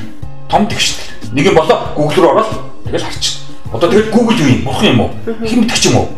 том 0.48 0.68
тэгштэй. 0.70 1.02
Нэг 1.32 1.50
юм 1.50 1.54
болоо 1.58 1.90
Google 1.98 2.22
руу 2.22 2.30
ороод 2.38 2.54
тэгэл 2.86 3.02
харчих. 3.02 3.47
Одоо 3.72 3.90
тэгэл 3.90 4.10
Google 4.10 4.38
юу 4.40 4.48
юм? 4.48 4.64
Бурхан 4.64 4.88
юм 4.88 5.00
уу? 5.00 5.10
Хэн 5.44 5.60
мэдэх 5.60 5.84
юм 5.84 5.96
уу? 5.96 6.08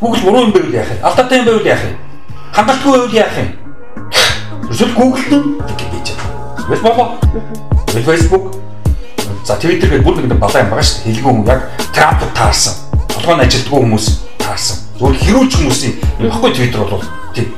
Google 0.00 0.22
буруу 0.22 0.42
юм 0.46 0.52
байвал 0.52 0.70
яах 0.70 0.88
вэ? 0.88 1.02
Алдаатай 1.02 1.38
юм 1.38 1.44
байвал 1.46 1.66
яах 1.66 1.82
вэ? 1.82 1.96
Хангалтгүй 2.54 2.90
байвал 2.92 3.14
яах 3.14 3.34
вэ? 3.34 3.44
Эсвэл 4.70 4.94
Google 4.94 5.22
нь 5.34 5.58
Википеди. 5.66 6.12
Тэгэл 6.68 6.82
болоо. 6.82 7.18
Тэгэл 7.86 8.06
Facebook 8.06 8.54
За 9.44 9.56
Twitter 9.56 9.88
гэдэг 9.90 10.04
бүр 10.04 10.22
нэг 10.22 10.38
балаа 10.38 10.62
юм 10.62 10.70
байгаа 10.70 10.86
шүү 10.86 11.02
дээ. 11.02 11.14
Хэлгүй 11.18 11.32
хүн 11.34 11.46
яг 11.48 11.60
Трамп 11.90 12.20
таарсан. 12.36 12.74
Толгойн 13.08 13.42
ажилтгүй 13.42 13.80
хүмүүс 13.82 14.06
таарсан. 14.38 14.76
Зөвхөн 15.00 15.18
хэрүүч 15.18 15.52
хүмүүсийн 15.58 15.94
юм 16.20 16.30
баггүй 16.30 16.52
Twitter 16.54 16.84
бол 16.86 17.02
тийм. 17.34 17.50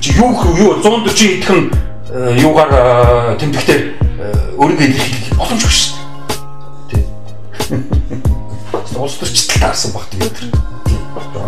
Чи 0.00 0.16
юу 0.16 0.32
юу 0.56 0.80
140 0.80 1.12
хэдхэн 1.12 1.60
э, 2.08 2.38
юугаар 2.40 2.70
э, 2.72 3.36
тэмдэгтэр 3.36 3.80
э, 3.82 4.56
өөрийгөө 4.56 4.86
илэрхийлэх 4.88 5.36
боломжгүй 5.36 5.72
шүү 5.74 5.95
Улс 8.96 9.18
төрчтэй 9.20 9.60
таарсан 9.60 9.92
баг. 9.92 10.08
Тийм. 10.10 10.22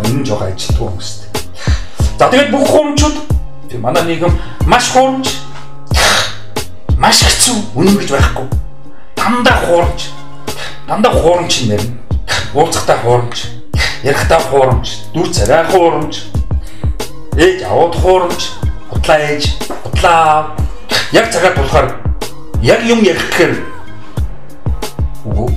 Энэ 0.09 0.25
жоо 0.25 0.39
ажилтгүй 0.45 0.87
хүмүүс. 0.87 1.09
За 2.17 2.29
тэгээд 2.29 2.51
бүх 2.51 2.67
хуримчууд 2.69 3.17
тийм 3.69 3.81
манай 3.81 4.03
нийгэм 4.05 4.33
маш 4.65 4.89
хуримч 4.93 5.33
маш 6.97 7.23
хэцүү 7.25 7.57
үнэн 7.75 7.97
гэж 7.97 8.09
байхгүй. 8.13 8.47
Дандаа 9.15 9.57
хуримч. 9.65 10.09
Дандаа 10.87 11.13
хуримч 11.13 11.69
нэрнэ. 11.69 11.97
Уулзахтаа 12.53 12.97
хуримч 13.05 13.59
ярихтаа 14.03 14.39
хуурамч, 14.39 15.11
дүр 15.13 15.27
царай 15.27 15.65
хуурамч, 15.67 16.23
ээж 17.35 17.63
аваад 17.67 17.95
хуурамч, 17.95 18.41
хутлаа 18.89 19.19
ээж, 19.19 19.59
хутлаа 19.83 20.55
яг 21.11 21.31
цагаар 21.31 21.55
болохоор 21.57 21.87
яг 22.63 22.79
юм 22.87 23.03
ярих 23.03 23.27
гэхээр 23.27 23.53
үгүй 25.25 25.51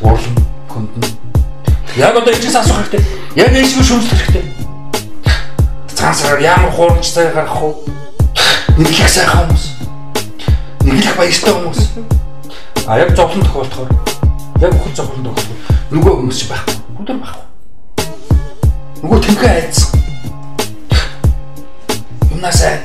урлан 0.00 0.37
хүндэн 0.37 0.37
яг 1.98 2.16
одоо 2.16 2.32
ичээс 2.32 2.54
асуух 2.54 2.78
хэрэгтэй. 2.78 3.02
Яг 3.34 3.52
ээжгүй 3.58 3.82
шүмжлэх 3.82 4.22
хэрэгтэй. 4.22 4.44
Цаасаар 5.98 6.38
ямар 6.38 6.70
хуурамч 6.70 7.10
цай 7.10 7.26
гарах 7.34 7.58
уу? 7.62 7.74
Нэглэх 8.78 9.10
сайхан 9.10 9.50
хүмүүс. 9.50 9.64
Нэглэх 10.86 11.16
баяртай 11.18 11.52
хүмүүс. 11.58 11.80
А 12.86 12.98
яг 13.02 13.16
зовлон 13.18 13.42
тохиолдохоор 13.42 13.90
яг 14.62 14.72
бүхэл 14.78 14.94
зовлон 14.94 15.26
тохиолдохоор 15.26 15.58
нөгөө 15.90 16.14
хүмүүс 16.22 16.42
байхгүй. 16.46 16.76
Хүндэр 16.96 17.18
байхгүй. 17.18 17.44
Нөгөө 19.02 19.18
тэнхээ 19.26 19.52
айцсан. 19.58 19.90
Юмнасаа 22.30 22.78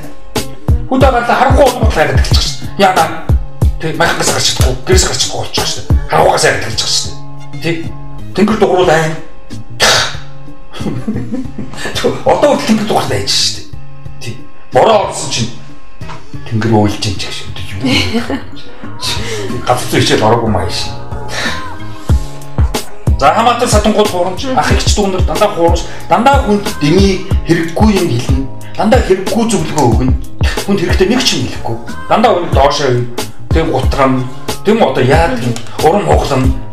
хүдэ 0.90 1.06
гарла 1.06 1.34
харахгүй 1.38 1.64
болох 1.70 1.94
байгаад 1.94 2.18
эхэлчих 2.18 2.42
шин. 2.42 2.68
Яна 2.82 3.22
тэг 3.78 3.94
махгаас 3.94 4.34
гарч 4.34 4.58
чадахгүй, 4.58 4.74
гэрээс 4.90 5.06
гарч 5.06 5.20
чадахгүй 5.22 5.40
болчих 5.46 5.66
шин. 5.70 5.84
Харахугаас 6.10 6.44
яг 6.44 6.58
эхэлчих 6.58 6.90
шин. 6.90 7.14
Тэг 7.62 7.76
тэнгэр 8.34 8.58
дугуул 8.58 8.90
айн. 8.90 9.14
Одоо 12.24 12.56
тэнгэр 12.66 12.86
дугуул 12.86 13.12
айж 13.12 13.30
шин. 13.30 13.64
Тэг 14.20 14.34
бороо 14.72 15.08
орсон 15.08 15.30
чинь 15.30 15.50
тэнгэр 16.50 16.74
уйлж 16.74 17.06
ин 17.06 17.14
ч 17.14 17.30
гэж 17.30 17.68
юу. 17.78 18.38
Гаццоо 19.66 20.00
хичээл 20.00 20.26
ороогүй 20.26 20.50
маяг 20.50 20.70
шин. 20.70 20.92
За 23.20 23.32
хамаатан 23.32 23.68
сатангууд 23.68 24.08
хуурамч, 24.10 24.44
ах 24.56 24.72
эгч 24.72 24.96
дүүнэр 24.98 25.22
дандаа 25.22 25.54
хуурамч, 25.54 25.86
дандаа 26.10 26.42
хүнд 26.42 26.66
дэмий 26.82 27.24
хэрэггүй 27.46 27.90
юм 27.94 28.08
хэлнэ. 28.10 28.46
Дандаа 28.76 29.00
хэрэггүй 29.06 29.44
зөвлөгөө 29.48 29.86
өгнө. 29.94 30.12
Хүнд 30.66 30.80
хэрэгтэй 30.82 31.08
нэг 31.08 31.22
ч 31.22 31.38
юм 31.38 31.46
хэлэхгүй. 31.46 31.76
Дандаа 32.10 32.34
үнийг 32.34 32.52
доошоо 32.52 33.06
тэм 33.54 33.70
гутрам, 33.70 34.26
тэм 34.66 34.82
одоо 34.82 35.04
яадаг 35.06 35.40
юм, 35.40 35.54
урам 35.86 36.04
хуглан. 36.10 36.63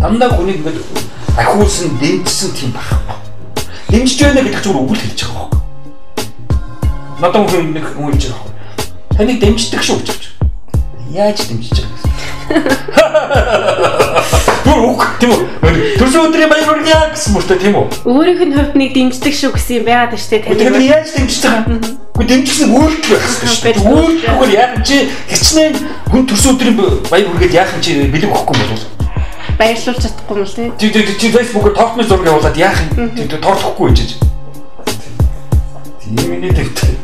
Дандаа 0.00 0.32
хүнийг 0.32 0.64
ингээд 0.64 0.80
ахиулсан, 1.36 1.92
дэмжсэн 2.00 2.50
тийм 2.56 2.72
байхгүй. 2.72 3.20
Дэмжиж 3.92 4.18
байна 4.24 4.40
гэдэг 4.48 4.64
зүгээр 4.64 4.80
үгэл 4.80 5.04
хэлж 5.04 5.20
байгаа 5.28 5.44
байхгүй. 5.44 5.60
Надад 7.20 7.44
хүн 7.52 7.76
нэг 7.76 7.84
хүн 7.84 8.08
хэлж 8.08 8.32
байгаа. 8.32 8.48
Таныг 9.12 9.36
дэмждэг 9.44 9.82
шүү 9.84 10.00
гэж. 10.00 10.40
Яаж 11.12 11.38
дэмжиж 11.52 11.84
байгаа 11.84 11.92
юм? 11.92 12.00
Түр 14.64 14.78
үг 14.88 15.04
тийм 15.20 15.36
үү? 15.36 15.44
Төрсөн 16.00 16.32
өдрийн 16.32 16.48
баяр 16.48 16.64
хүргэе 16.64 17.12
гэсэн 17.12 17.36
мөртөө 17.36 17.58
тийм 17.60 17.76
үү? 17.76 17.86
Өөрийнх 18.08 18.40
нь 18.48 18.56
хувьд 18.56 18.80
нэг 18.80 18.96
дэмждэг 18.96 19.34
шүү 19.36 19.52
гэсэн 19.52 19.84
юм 19.84 19.84
байгаад 19.84 20.16
штэ 20.16 20.48
тань. 20.48 20.56
Тэгэхээр 20.56 20.96
яаж 20.96 21.12
дэмжиж 21.12 21.44
байгаа 21.44 21.76
юм? 21.76 21.84
Гэхдээ 22.16 22.28
дэмжсэн 22.40 22.72
үйлдэл 22.72 23.12
байх 23.20 23.24
хэрэгтэй 23.36 23.74
шүү. 23.76 23.84
Үйлдэлгээр 23.84 24.52
яах 24.56 24.80
чи 24.80 24.96
хичнээн 25.28 25.76
хүн 26.08 26.24
төрсөн 26.24 26.56
өдрийн 26.56 26.76
баяр 27.04 27.28
хүргээд 27.28 27.52
яах 27.52 27.76
юм 27.76 27.84
чи 27.84 27.92
бэлэг 28.08 28.32
өгөхгүй 28.32 28.56
юм 28.56 28.72
бол 28.72 28.99
баярлуулж 29.60 30.00
чадахгүй 30.00 30.36
юм 30.40 30.46
л 30.48 30.54
тийм. 30.56 30.72
Чи 30.80 30.88
чи 30.88 31.00
чи 31.20 31.28
фэйсбүүкээр 31.28 31.76
тортны 31.76 32.04
зураг 32.08 32.24
явуулаад 32.24 32.56
яах 32.56 32.80
юм? 32.96 33.12
Чи 33.12 33.28
тортлохгүй 33.28 33.92
юм 33.92 33.96
чи. 33.96 34.16
Тийм 36.00 36.32
миний 36.32 36.48
тэгтэй. 36.48 36.96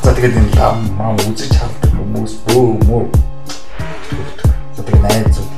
За 0.00 0.16
тэгээд 0.16 0.40
энэ 0.40 0.56
лам 0.56 0.80
мам 0.96 1.20
үзэж 1.28 1.52
чаддаг 1.52 1.92
хүмүүс 1.92 2.32
бөө 2.48 2.68
мөө. 2.88 3.04
За 4.72 4.80
тэгээд 4.80 5.04
найзууд. 5.04 5.50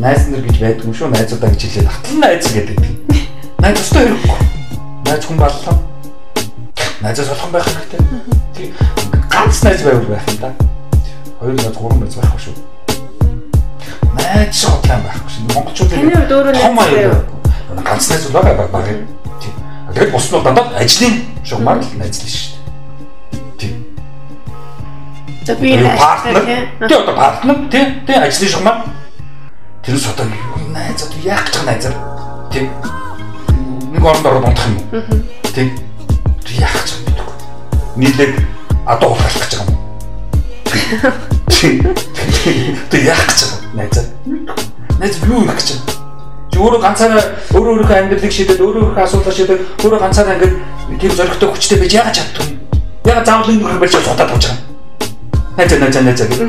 Найз 0.00 0.24
нар 0.32 0.40
гэж 0.48 0.56
байдаг 0.64 0.84
юм 0.88 0.96
шүү. 0.96 1.12
Найзуудаа 1.12 1.50
гэж 1.52 1.60
хэлээд 1.60 1.92
атлан 1.92 2.18
найз 2.24 2.48
гэдэг. 2.48 2.78
Найз 3.60 3.76
өстой 3.84 4.08
хэрэггүй. 4.08 4.40
Найз 5.04 5.24
хүн 5.28 5.38
боллоо. 5.44 5.76
Найзаас 7.04 7.28
болох 7.28 7.50
байх 7.52 7.68
хэрэгтэй. 7.68 8.00
Тийм 8.56 8.72
ганц 9.28 9.60
найз 9.60 9.82
байвал 9.84 10.08
байх 10.08 10.24
юм 10.24 10.38
да. 10.40 10.50
Хоёр 11.36 11.52
найз 11.52 11.76
гурван 11.76 12.00
найз 12.00 12.16
байхгүй 12.16 12.40
шүү. 12.48 12.73
Найз 14.34 14.60
шотлан 14.60 15.04
байхгүй 15.06 15.30
шүү. 15.30 15.46
Монголчуудын 15.54 15.98
Таны 15.98 16.12
хувьд 16.14 16.32
өөрөө 16.34 16.52
найз 16.58 16.74
байв. 16.74 17.12
Ганц 17.86 18.08
найз 18.10 18.26
байгаа 18.34 18.66
баг. 18.74 18.88
Тийм. 19.40 19.54
Тэгээд 19.94 20.10
бус 20.10 20.26
нь 20.30 20.42
дандаа 20.42 20.66
ажлын 20.82 21.14
шугамар 21.46 21.78
л 21.78 21.94
найзлаа 22.02 22.30
шүү. 22.34 22.52
За 25.44 25.54
би 25.54 25.76
партнер. 25.78 26.68
тий 26.88 26.96
одоо 26.98 27.14
партнер. 27.14 27.56
Тий 27.70 27.84
тий 28.06 28.16
ажлын 28.18 28.50
шугамар. 28.50 28.76
Тэр 29.84 29.98
сотог 29.98 30.26
найзад 30.74 31.14
яах 31.22 31.46
гэж 31.46 31.62
найзаар 31.66 31.94
тий 32.50 32.66
нэг 33.94 34.04
оронд 34.04 34.26
ороод 34.26 34.48
унтах 34.50 34.66
юм 34.66 35.22
тий 35.54 35.70
яах 36.58 36.74
гэж 36.82 36.90
мэдгүй 37.06 37.34
нийлээд 38.02 38.34
адуу 38.86 39.14
ухаалах 39.14 39.38
гэж 39.46 39.52
байгаа 39.54 39.70
юм 39.70 41.14
тий 41.48 41.72
яах 42.44 43.24
гэж 43.30 43.40
найзаар 43.74 44.06
найз 45.00 45.16
юу 45.24 45.44
их 45.44 45.54
гэж 45.56 45.68
чи 46.52 46.58
өөрөө 46.58 46.80
ганцаараа 46.82 47.22
өөрөө 47.54 47.72
өөрийнхөө 47.72 47.98
амьдралыг 48.02 48.32
шийдээд 48.32 48.60
өөрөө 48.60 48.82
өөрийнхөө 48.84 49.04
асуудлыг 49.04 49.36
шийдээд 49.36 49.62
өөрөө 49.84 50.00
ганцаараа 50.04 50.34
ингээд 50.36 50.54
тийм 51.00 51.12
зоригтой 51.16 51.48
хүчтэй 51.50 51.78
байж 51.80 51.92
яагаад 51.94 52.16
чаддгүй 52.18 52.46
яагаад 53.08 53.26
заавал 53.26 53.50
энэ 53.50 53.60
нөхөр 53.62 53.80
барьж 53.80 53.94
суудаад 53.96 54.30
тавьж 54.30 54.46
байгаа 54.46 54.62
юм 54.62 54.74
найзаа 55.56 55.78
найзаа 55.78 56.02
найзаа 56.02 56.26
гэх. 56.26 56.40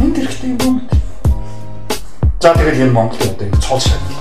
Энд 0.00 0.16
хэрэгтэй 0.16 0.50
юм 0.50 0.58
уу? 0.60 0.80
За 2.40 2.52
тэгэл 2.52 2.84
энэ 2.84 2.92
Монголд 2.92 3.22
одоо 3.22 3.46
энэ 3.48 3.60
цол 3.60 3.80
шагнал. 3.80 4.20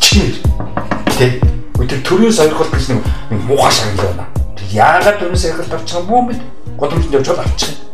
Чимэр. 0.00 0.34
Тэ. 1.14 1.40
Өдөр 1.78 2.00
төрийн 2.02 2.32
сойрхол 2.32 2.66
гэж 2.74 2.90
нэг 2.90 3.04
муухай 3.46 3.70
шагнал 3.70 4.06
байна. 4.06 4.26
Яагаад 4.70 5.18
төрийн 5.22 5.36
сойрхолд 5.38 5.74
орчих 5.74 5.98
юм 5.98 6.06
бүү 6.10 6.22
мэд? 6.26 6.40
Годомжинд 6.76 7.14
явж 7.14 7.28
бол 7.28 7.38
авчих. 7.38 7.68
За 7.70 7.89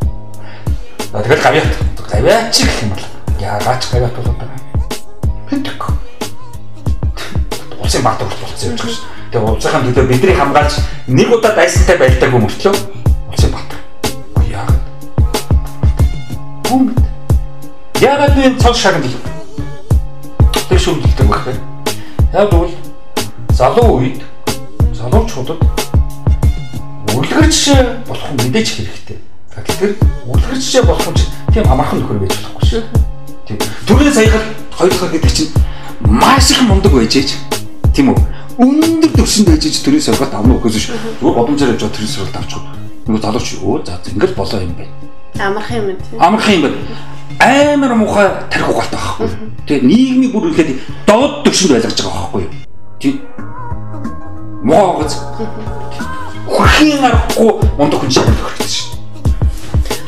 тэгэл 1.11 1.43
гавьяат. 1.43 1.73
Гавьяач 2.11 2.55
гэх 2.63 2.81
юм 2.83 2.89
бол 2.91 3.05
яагаад 3.39 3.81
ч 3.81 3.91
гавьяат 3.91 4.15
болоод 4.15 4.37
байгаа. 4.37 4.59
Хэнтэг. 5.49 5.83
Улсын 7.79 8.03
баатар 8.03 8.27
болсон 8.27 8.71
явж 8.71 8.81
байгаа 8.81 8.93
ш. 8.93 8.99
Тэгээ 9.31 9.49
улсынхаа 9.51 9.81
төлөө 9.83 10.07
бидний 10.07 10.35
хамгаалж 10.35 10.73
нэг 11.07 11.31
удаа 11.31 11.55
дайсантай 11.55 11.97
байлдаг 11.97 12.31
юм 12.31 12.47
мөртлөө 12.47 12.75
улсын 13.31 13.51
баатар 13.51 13.79
Хүн 16.67 16.95
яагаад 17.99 18.35
би 18.35 18.55
цол 18.59 18.75
шагнал 18.75 19.15
тэр 20.69 20.79
шүмдэлдэг 20.79 21.27
байх 21.27 21.45
вэ? 21.47 21.55
Яг 22.33 22.51
бол 22.51 22.71
залуу 23.51 23.99
үед 23.99 24.23
залуучуудад 24.91 25.59
үлгэрч 27.15 27.59
болох 28.07 28.31
мэдээж 28.35 28.67
хэрэгтэй. 28.75 29.26
Тэгэхээр 29.65 29.93
үлгэрч 30.29 30.71
болох 30.85 31.07
нь 31.09 31.21
тийм 31.53 31.65
амархан 31.71 31.99
нөхөр 32.01 32.19
байж 32.21 32.33
болохгүй 32.37 32.65
шүү. 32.67 32.83
Тийм. 33.47 33.57
Төрийн 33.87 34.13
саяхан 34.13 34.43
хоёулаа 34.77 35.09
гэдэг 35.09 35.31
чинь 35.33 35.51
маш 36.05 36.51
их 36.51 36.61
мундаг 36.67 36.93
байж 36.93 37.15
ээж. 37.17 37.29
Тийм 37.93 38.13
үү? 38.13 38.19
Өндөр 38.61 39.11
төвшөнд 39.17 39.49
байж 39.49 39.65
ээж 39.65 39.81
төрийн 39.81 40.03
саяхад 40.03 40.33
авна 40.33 40.57
өгөхөөс 40.57 40.77
шүү. 40.77 40.97
Зүгээр 41.21 41.37
бодомжоор 41.37 41.71
явж 41.73 41.83
төрийн 41.89 42.13
саяхад 42.13 42.37
авчих. 42.41 42.61
Нөгөө 43.07 43.21
залууч 43.23 43.49
өө 43.63 43.85
за 43.87 44.01
ингэж 44.11 44.35
болоо 44.35 44.61
юм 44.61 44.75
байна 44.75 45.07
Амархан 45.39 45.77
юм 45.77 45.97
тийм. 45.97 46.21
Амархан 46.21 46.53
юм 46.55 46.61
байна. 46.61 46.77
Амар 47.39 47.95
муухай 47.95 48.27
тарих 48.49 48.69
угаалтай 48.69 48.99
байхгүй. 48.99 49.29
Тэгээ 49.67 49.85
нийгмийг 49.85 50.31
бүр 50.33 50.49
ихэд 50.49 50.81
доод 51.05 51.45
төвшөнд 51.45 51.71
байлгаж 51.77 52.01
байгаа 52.01 52.17
байхгүй 52.17 52.41
юу? 52.41 52.53
Тийм. 52.99 53.21
Муугаз. 54.65 55.21
Хөрхийн 56.49 57.05
аргагүй 57.05 57.51
мундаг 57.77 57.99
хүн 58.01 58.09
шиг 58.09 58.25
хэрэгтэй 58.25 58.65
шүү. 58.65 58.96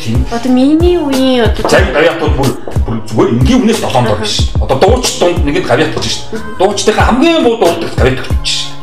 Тийм. 0.09 0.25
Одоо 0.31 0.51
миний 0.51 0.97
үеийн 0.97 1.45
одоо 1.45 1.69
цаг 1.69 1.93
гавьяатууд 1.93 2.33
бүр 2.33 2.49
бүр 2.81 2.97
зүгээр 3.05 3.29
энгийн 3.29 3.61
үнээс 3.61 3.77
долоонд 3.77 4.09
орно 4.09 4.25
шүү. 4.25 4.57
Одоо 4.57 4.77
дууч 4.81 5.05
дунд 5.21 5.45
нэгэд 5.45 5.69
гавьяат 5.69 5.93
гэж 5.93 6.05
шүү. 6.09 6.41
Дуучдынхаа 6.57 7.13
хамгийн 7.13 7.45
муу 7.45 7.61
дуулдаг 7.61 7.93
гавьяат 7.93 8.25
гэж 8.25 8.47
шүү. 8.49 8.73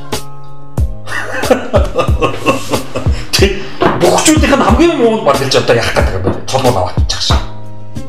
Бухчуудынх 3.98 4.54
нь 4.54 4.66
хамгийн 4.70 4.94
муу 5.02 5.26
бол 5.26 5.34
гэж 5.34 5.50
одоо 5.58 5.74
яах 5.74 5.90
гэдэг 5.98 6.14
юм 6.14 6.22
бэ? 6.22 6.30
Цолгол 6.46 6.78
аваачих 6.78 7.22
шээ. 7.26 7.42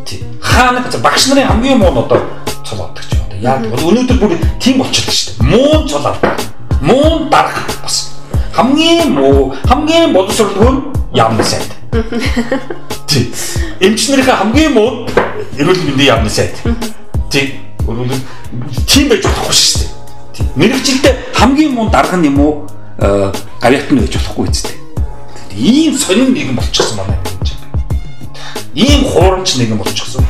Тий. 0.05 0.21
Хаана 0.37 0.85
гэж 0.85 1.01
багш 1.01 1.25
нарын 1.33 1.49
хамгийн 1.57 1.81
муу 1.81 1.89
нь 1.89 1.97
одоо 1.97 2.21
цол 2.61 2.85
авдаг 2.85 3.01
ч 3.01 3.17
одоо 3.17 3.41
яа 3.41 3.57
гэвэл 3.65 3.97
өнөөдөр 3.97 4.17
бүр 4.21 4.37
тийм 4.61 4.77
болчихлоо 4.77 5.09
шүү 5.17 5.41
дээ. 5.41 5.49
Муу 5.57 5.89
цол 5.89 6.05
авдаг. 6.05 6.37
Муу 6.85 7.25
дарах 7.33 7.65
бас. 7.81 8.13
Хамгийн 8.53 9.09
муу, 9.17 9.57
хамгийн 9.65 10.13
боловсролгүй 10.13 10.93
яамны 11.17 11.41
сайд. 11.41 11.73
Тий. 13.17 13.33
Эмчнэрийнхээ 13.81 14.37
хамгийн 14.45 14.73
муу 14.77 15.09
эрүүл 15.57 15.81
мэндийн 15.89 16.13
яамны 16.13 16.29
сайд. 16.29 16.53
Тий. 17.33 17.57
Өөрөөр 17.89 18.13
тийм 18.85 19.09
байж 19.09 19.25
болохгүй 19.25 19.55
шүү 19.57 19.81
дээ. 19.81 19.91
Тий. 20.37 20.45
Мэргэжилдээ 20.53 21.13
хамгийн 21.33 21.73
муу 21.73 21.89
дарга 21.89 22.21
юм 22.21 22.37
уу? 22.37 22.69
Гавьят 23.57 23.89
нь 23.89 24.05
байж 24.05 24.13
болохгүй 24.21 24.53
үстэй 24.53 24.77
ийм 25.57 25.97
сонин 25.97 26.33
нэгэн 26.33 26.55
болчихсон 26.55 26.97
манай 26.97 27.17
гэж. 27.41 27.57
Ийм 28.75 29.03
хуурамч 29.09 29.57
нэгэн 29.57 29.77
болчихсон. 29.77 30.23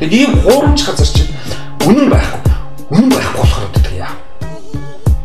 Тэгээд 0.00 0.12
ийм 0.16 0.40
хуурамч 0.40 0.80
газар 0.80 1.06
чинь 1.06 1.28
үнэн 1.84 2.08
байхгүй. 2.08 2.40
Үнэн 2.88 3.10
байхгүй 3.12 3.36
болохоор 3.36 3.68
одоо 3.68 3.92
яа. 3.92 4.16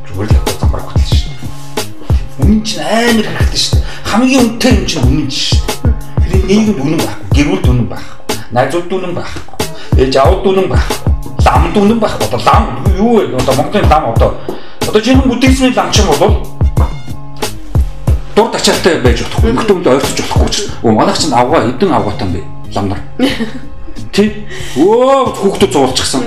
Зүгээр 0.03 0.35
л 0.35 0.59
замбар 0.59 0.83
хөтлөн 0.83 1.07
шүү 1.07 1.31
дээ. 1.31 2.43
Үнэн 2.43 2.59
чинь 2.67 2.83
амар 2.83 3.27
хэрэгтэй 3.39 3.55
шүү 3.55 3.79
дээ. 3.79 3.87
Хамгийн 4.15 4.55
үнэтэй 4.55 4.71
юм 4.79 4.85
чинь 4.87 5.03
үнэн 5.03 5.27
шүү 5.27 5.59
дээ. 5.83 6.39
Тэр 6.39 6.43
нийгэмд 6.47 6.79
үнэн 6.79 6.99
байхгүй. 7.03 7.27
Гэрүүлд 7.35 7.67
үнэн 7.67 7.87
байхгүй. 7.91 8.35
Найзууд 8.55 8.91
үнэн 8.95 9.11
байхгүй. 9.11 9.55
Ээж 9.99 10.13
аавд 10.15 10.45
үнэн 10.47 10.67
байхгүй. 10.71 10.99
Ламд 11.43 11.75
үнэн 11.75 11.99
байхгүй. 11.99 12.23
Одоо 12.31 12.41
лам 12.47 12.63
юу 12.95 13.11
вэ? 13.19 13.35
Одоо 13.35 13.53
Монголын 13.59 13.91
лам 13.91 14.03
одоо 14.15 14.29
одоо 14.87 15.01
жинхэнэ 15.03 15.27
буддизмын 15.27 15.75
лам 15.75 15.91
чинь 15.91 16.07
бол 16.07 16.47
дур 18.39 18.47
тачаалтай 18.55 19.03
байж 19.03 19.19
болохгүй. 19.19 19.51
Мөхтөмд 19.51 19.83
ойртож 19.83 20.15
болохгүй 20.15 20.47
ч. 20.47 20.71
Оо 20.79 20.95
манайх 20.95 21.19
чинь 21.19 21.35
авгаа 21.35 21.67
эдэн 21.67 21.91
авгаатай 21.91 22.39
бай. 22.39 22.43
Ламнар. 22.71 23.03
Тий. 24.15 24.47
Өө 24.79 25.35
хүүхдүүд 25.43 25.75
зуулчихсан. 25.75 26.23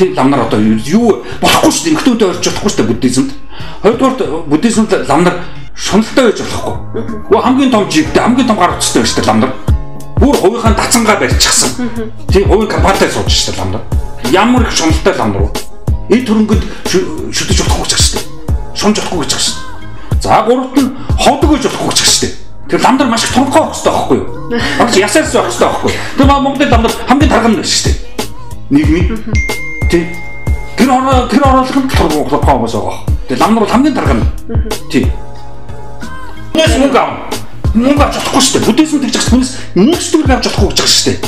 Тий 0.00 0.16
ламнар 0.16 0.48
одоо 0.48 0.64
юу 0.64 1.20
болохгүй 1.44 1.76
шүү 1.76 1.84
дээ. 1.84 1.96
Мөхтөмд 2.00 2.24
ойртож 2.24 2.56
болохгүй 2.56 2.72
шүү 2.72 2.80
дээ 2.80 2.88
буддизмд. 2.88 3.30
Хоёрдугаар 3.84 4.48
буддизмд 4.48 4.96
ламнар 5.04 5.57
шуналтай 5.78 6.24
байж 6.26 6.40
болохгүй. 6.42 6.74
Өө 7.30 7.40
хамгийн 7.42 7.70
том 7.70 7.86
жигтэй 7.88 8.22
хамгийн 8.22 8.48
том 8.48 8.58
гар 8.58 8.74
утастай 8.74 9.02
байж 9.02 9.14
дээ 9.14 9.26
ламнар. 9.30 9.52
Бүр 10.18 10.34
хувийнхаа 10.36 10.74
дацангаа 10.74 11.16
барьчихсан. 11.22 11.70
Тий 12.28 12.42
хувийн 12.42 12.68
компанитай 12.68 13.08
сууж 13.08 13.30
шүү 13.30 13.54
дээ 13.54 13.60
ламнар. 13.62 13.82
Ямар 14.32 14.62
их 14.66 14.72
шуналтай 14.74 15.14
ламнар 15.14 15.42
вэ? 15.42 15.50
Эд 16.10 16.26
хөрөнгөд 16.26 16.62
шүтэж 16.90 17.62
болохгүй 17.62 17.86
шүү 17.94 18.18
дээ. 18.18 18.26
Шунж 18.74 18.98
болохгүй 18.98 19.22
гэж 19.22 19.32
дээ. 19.38 19.68
За 20.18 20.42
гуравт 20.42 20.74
нь 20.82 20.90
ходог 21.14 21.50
гэж 21.54 21.70
болохгүй 21.70 21.94
ч 21.94 22.00
гэсэн. 22.02 22.30
Тэр 22.68 22.82
ламдар 22.82 23.06
маш 23.06 23.22
их 23.24 23.32
тонхой 23.32 23.62
байх 23.62 23.70
хэрэгтэй 23.70 23.92
байхгүй 23.94 24.18
юу? 24.18 24.26
Багш 24.82 24.96
ясаарс 24.98 25.32
байх 25.32 25.46
хэрэгтэй 25.46 25.68
байхгүй 25.68 25.90
юу? 25.94 25.98
Тэр 26.18 26.26
Монголын 26.26 26.70
ламдар 26.74 26.92
хамгийн 27.06 27.30
байна 27.30 27.62
шүү 27.62 27.86
дээ. 27.86 27.96
Нийгмийн. 28.74 29.06
Тий. 29.88 30.04
Тэр 30.76 30.90
ороо 30.90 31.28
тэр 31.30 31.46
оруулах 31.46 31.70
нь 31.70 31.88
хүмүүс 31.88 32.74
байгаа. 32.74 32.98
Тэр 33.30 33.38
ламдар 33.38 33.62
бол 33.62 33.72
хамгийн 33.72 33.94
тарган. 33.94 34.20
Тий. 34.90 35.06
Нэс 36.58 36.74
мөнгө 36.82 36.98
ав. 36.98 37.10
Мөнгө 37.78 38.02
авч 38.02 38.14
чадахгүй 38.18 38.42
шүү 38.42 38.54
дээ. 38.58 38.66
Буддизм 38.66 38.98
тэгж 38.98 39.14
байгаа 39.14 39.30
хүнээс 39.30 39.52
нэг 39.78 40.00
зүгэр 40.02 40.34
авч 40.34 40.44
чадахгүй 40.48 40.68
гэж 40.74 40.80
шүү 40.82 41.04
дээ. 41.06 41.18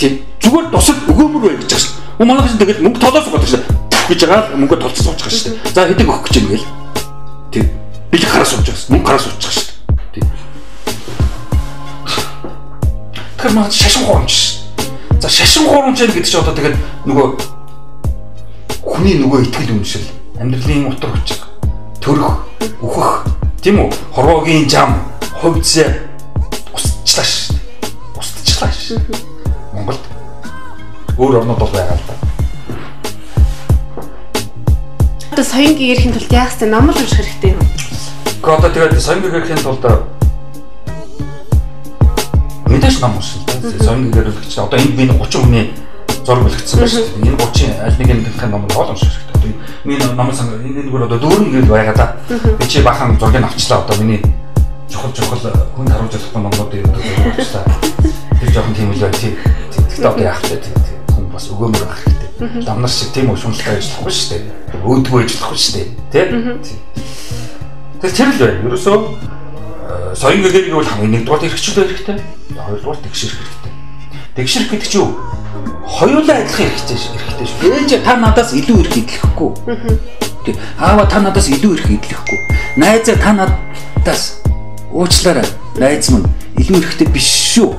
Тий. 0.00 0.12
Зүгээр 0.40 0.66
тусал 0.72 0.98
өгөөмөр 1.12 1.42
бай 1.44 1.56
гэж 1.60 1.72
шүү. 1.76 1.92
Уу 2.18 2.26
манайх 2.26 2.48
чинь 2.48 2.62
тэгэл 2.62 2.84
мөнгө 2.88 3.02
толоос 3.02 3.28
байгаа 3.28 3.52
шүү 3.52 3.78
гэж 4.08 4.24
байгаа 4.24 4.56
мөнгө 4.56 4.76
толцож 4.80 5.04
сууж 5.04 5.20
байгаа 5.20 5.36
шүү 5.36 5.52
дээ. 5.52 5.74
За 5.76 5.84
хэдэг 5.84 6.08
өгөх 6.08 6.24
гэж 6.24 6.34
юм 6.40 6.48
гээл. 6.48 6.66
Тий 7.52 7.64
би 8.10 8.18
л 8.18 8.24
гараа 8.24 8.48
сууж 8.48 8.64
байгаа. 8.64 8.88
Мөнгө 8.88 9.18
сууж 9.20 9.36
байгаа 9.36 9.52
шүү. 9.52 9.66
Тийм. 10.16 10.26
Тэгэхээр 13.36 13.54
маа 13.54 13.70
шашин 13.70 14.04
хуурамч 14.08 14.32
шүү. 14.32 15.20
За 15.20 15.28
шашин 15.28 15.68
хуурамч 15.68 15.98
гэдэг 16.00 16.24
чинь 16.24 16.40
одоо 16.40 16.54
тэгээд 16.56 16.76
нөгөө 17.04 17.26
хүний 18.80 19.20
нөгөө 19.20 19.44
итгэл 19.44 19.76
үншил 19.76 20.08
амьдралын 20.40 20.88
утга 20.88 21.12
учир 21.12 21.38
төрөх 22.00 22.48
өөхөх 22.80 23.37
тийм 23.62 23.82
үү 23.82 23.90
хорвоогийн 24.14 24.68
зам 24.70 25.02
хувьцээ 25.42 25.88
устчлаа 26.74 27.26
шүү. 27.26 27.58
Устчлаа 28.14 28.70
шүү. 28.70 28.98
Монголд 29.74 30.02
өөр 31.18 31.42
орнууд 31.42 31.58
бол 31.58 31.72
байгаа 31.74 31.98
л 31.98 32.04
да. 32.06 32.14
Одоо 35.34 35.44
соён 35.44 35.74
гэрхийн 35.74 36.14
тулд 36.14 36.32
яах 36.32 36.54
вэ? 36.54 36.66
Номол 36.70 36.94
унших 36.94 37.18
хэрэгтэй 37.18 37.50
юм. 37.58 37.62
Гэхдээ 37.62 38.56
одоо 38.58 38.70
тэгээд 38.70 39.02
соён 39.02 39.22
гэрэхийн 39.26 39.62
тулд 39.62 39.84
мэдээж 42.70 42.96
ном 43.02 43.18
уншил. 43.18 43.42
Соён 43.82 44.10
гэрүүлэгч 44.14 44.54
одоо 44.58 44.78
энд 44.78 44.94
би 44.94 45.04
30 45.10 45.42
хүний 45.42 45.74
зураг 46.22 46.46
бэлтгэсэн 46.46 46.78
байна 46.78 46.94
шүү. 46.94 47.04
Энэ 47.26 47.36
30 47.42 47.82
аль 47.82 47.96
нэг 47.98 48.08
нэг 48.22 48.50
ном 48.50 48.68
хоол 48.70 48.94
унших 48.94 49.10
хэрэгтэй. 49.10 49.27
Миний 49.84 49.98
ном 49.98 50.32
сан 50.32 50.48
энэ 50.58 50.82
нэг 50.82 50.94
одоо 50.94 51.18
дөрөв 51.18 51.46
ингээд 51.46 51.68
байгаа 51.68 51.94
да. 51.94 52.16
Би 52.58 52.66
чи 52.66 52.82
бахан 52.82 53.18
зургийг 53.18 53.44
авчлаа 53.44 53.84
одоо 53.84 53.96
миний 54.02 54.22
чухал 54.90 55.12
чухал 55.12 55.38
хүн 55.76 55.86
харуулж 55.86 56.12
болох 56.12 56.32
номнуудыг 56.34 56.84
авчлаа. 56.84 57.64
Тэр 58.40 58.50
жоохон 58.50 58.74
тийм 58.74 58.90
үл 58.90 59.00
бай. 59.00 59.12
Тэгтээ 59.12 60.08
одоо 60.08 60.24
яах 60.24 60.42
вэ? 60.50 60.58
Хүн 61.14 61.30
бас 61.30 61.46
өгөөмөр 61.52 61.84
байх 61.84 62.02
хэрэгтэй. 62.02 62.64
Дамнар 62.66 62.90
шиг 62.90 63.12
тийм 63.14 63.30
уушмалтай 63.30 63.78
ажиллахгүй 63.78 64.12
шүү 64.12 64.28
дээ. 64.34 64.42
Өөдгөө 64.82 65.20
ажиллахгүй 65.22 65.58
шүү 65.58 65.74
дээ. 65.78 65.86
Тэ? 66.10 66.22
Тэр 68.02 68.12
тэр 68.14 68.28
л 68.34 68.40
байна. 68.42 68.62
Ерөөсөө 68.66 68.96
соён 70.18 70.42
гэгийг 70.42 70.74
бол 70.74 70.86
хамгийн 70.86 71.22
нэгдүгээр 71.22 71.52
хэрэгчлээ 71.54 71.86
хэрэгтэй. 71.86 72.18
Хоёрдугаар 72.58 72.98
тэгшэрх 73.06 73.38
хэрэгтэй. 73.38 73.72
Тэгшэрх 74.34 74.70
гэдэг 74.70 74.88
чинь 74.88 75.02
юу? 75.02 75.10
Хоёулаа 75.88 76.36
адилхан 76.44 76.68
хэрэгтэй 76.68 76.96
хэрэгтэй 76.96 77.46
шүү. 77.48 77.60
Ээж 77.72 77.92
та 78.04 78.16
надаас 78.20 78.52
илүү 78.52 78.76
их 78.84 78.92
идэлхэхгүй. 78.92 79.50
Тэг. 80.44 80.56
Аава 80.78 81.06
та 81.08 81.20
надаас 81.24 81.48
илүү 81.48 81.72
их 81.80 81.86
идэлхэхгүй. 81.88 82.38
Найзаа 82.76 83.16
та 83.16 83.32
надаас 83.32 84.44
уучлаарай. 84.92 85.48
Найз 85.80 86.10
минь 86.12 86.28
илүү 86.60 86.84
ихтэй 86.84 87.08
биш 87.08 87.28
шүү. 87.56 87.72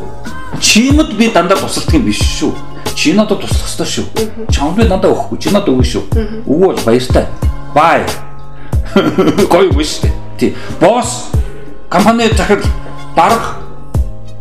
Чимэд 0.59 1.13
би 1.15 1.29
дандаа 1.29 1.61
тусалдаг 1.61 1.95
юм 1.95 2.09
биш 2.09 2.19
шүү. 2.39 2.51
Чи 2.95 3.13
надад 3.13 3.39
туслах 3.39 3.69
ёстой 3.69 3.87
шүү. 3.87 4.05
Чамд 4.51 4.75
би 4.75 4.89
дандаа 4.89 5.13
өгөхгүй. 5.13 5.37
Чи 5.39 5.53
надад 5.53 5.69
өгнө 5.71 5.85
шүү. 5.85 6.03
Өгөө 6.49 6.73
бол 6.73 6.81
баяртай. 6.83 7.29
Бай. 7.75 8.03
Гой 9.53 9.69
биш? 9.71 10.01
Тий. 10.37 10.55
Босс 10.81 11.29
компани 11.89 12.27
захирал 12.35 12.65
дарга 13.15 13.55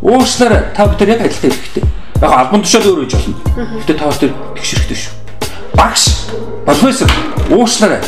уучлаарай. 0.01 0.73
Та 0.75 0.89
бүхэн 0.89 1.13
яг 1.13 1.21
адилхан 1.21 1.53
хэрэгтэй. 1.55 1.98
Яг 2.19 2.31
албан 2.35 2.63
тушаал 2.63 2.83
өөр 2.83 3.05
үеж 3.07 3.15
болно. 3.15 3.35
Гэтэ 3.79 3.93
та 3.95 4.11
хоёр 4.11 4.33
тэгшэрхтэй 4.59 4.97
шүү. 4.99 5.13
Багш, 5.79 6.03
профессор 6.65 7.11
уучлаарай. 7.47 8.03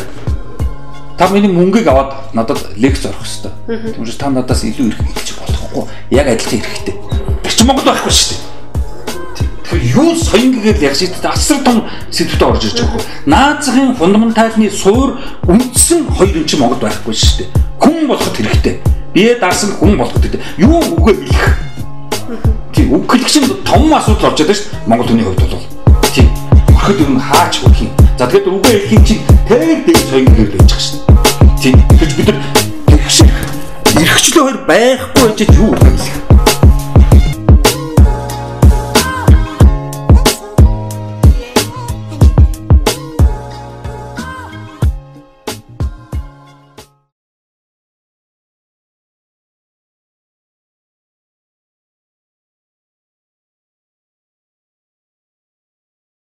Та 1.18 1.30
миний 1.32 1.48
мөнгийг 1.48 1.88
аваад 1.88 2.36
надад 2.36 2.60
лекц 2.76 3.06
орох 3.08 3.24
хэрэгтэй. 3.24 3.96
Түүнээс 3.96 4.20
та 4.20 4.28
надаас 4.28 4.66
илүү 4.68 4.92
их 4.92 5.00
хэлчих 5.00 5.40
болохгүй. 5.40 5.88
Яг 6.12 6.28
адилхан 6.28 6.60
хэрэгтэй. 6.60 6.96
Тэр 7.40 7.54
чинь 7.56 7.68
Монгол 7.72 7.88
байхгүй 7.88 8.12
шүү 8.12 8.36
дээ. 8.36 8.52
Тэгэхээр 9.72 9.96
юу 9.96 10.12
соён 10.20 10.52
гэгээл 10.60 10.86
яг 10.92 10.96
шийдэлт 11.00 11.26
асар 11.32 11.64
том 11.64 11.88
сэдвүүдэд 12.12 12.48
орж 12.52 12.64
ирж 12.68 12.80
байгаа. 12.84 13.04
Наазахын 13.32 13.96
фундаментальны 13.96 14.68
суур 14.68 15.16
үндсэн 15.48 16.12
хоёр 16.12 16.36
юм 16.36 16.46
чи 16.50 16.60
Монголд 16.60 16.84
байхгүй 16.84 17.16
шүү 17.16 17.48
дээ. 17.48 17.50
Хүн 17.80 18.12
болоход 18.12 18.36
хэрэгтэй. 18.36 18.76
Бие 19.16 19.40
даасан 19.40 19.72
хүн 19.80 19.96
болоход 19.96 20.20
хэрэгтэй. 20.20 20.44
Юу 20.60 20.84
үгээ 21.00 21.16
хэлэх. 21.16 22.61
Тийм 22.92 23.00
үг 23.00 23.12
хэлэх 23.12 23.32
чинь 23.32 23.48
том 23.64 23.94
асуудал 23.96 24.36
байгаа 24.36 24.52
шүү 24.52 24.52
дээ. 24.52 24.84
Монгол 24.86 25.08
хүний 25.08 25.24
хувьд 25.24 25.40
бол. 25.48 25.64
Тийм. 26.12 26.28
Өрхөд 26.76 27.00
юм 27.00 27.22
хаач 27.24 27.64
өгөх 27.64 27.88
юм. 27.88 27.92
За 28.20 28.28
тэгэхээр 28.28 28.52
үгээ 28.52 28.80
хэлэх 28.92 29.08
чинь 29.08 29.24
тэр 29.48 29.80
дээр 29.88 30.00
соён 30.12 30.28
гэгээл 30.28 30.60
байж 30.60 30.72
шүү 30.76 31.00
дээ. 31.00 31.56
Тийм. 31.64 31.76
Тэгэхээр 31.88 32.12
бид 32.20 32.28
нар 32.28 32.40
тэгших 32.92 33.32
эрхчлөө 33.96 34.44
хоёр 34.44 34.60
байхгүй 34.68 35.30
гэж 35.40 35.50
юу 35.56 35.72
хэлэх 35.72 36.16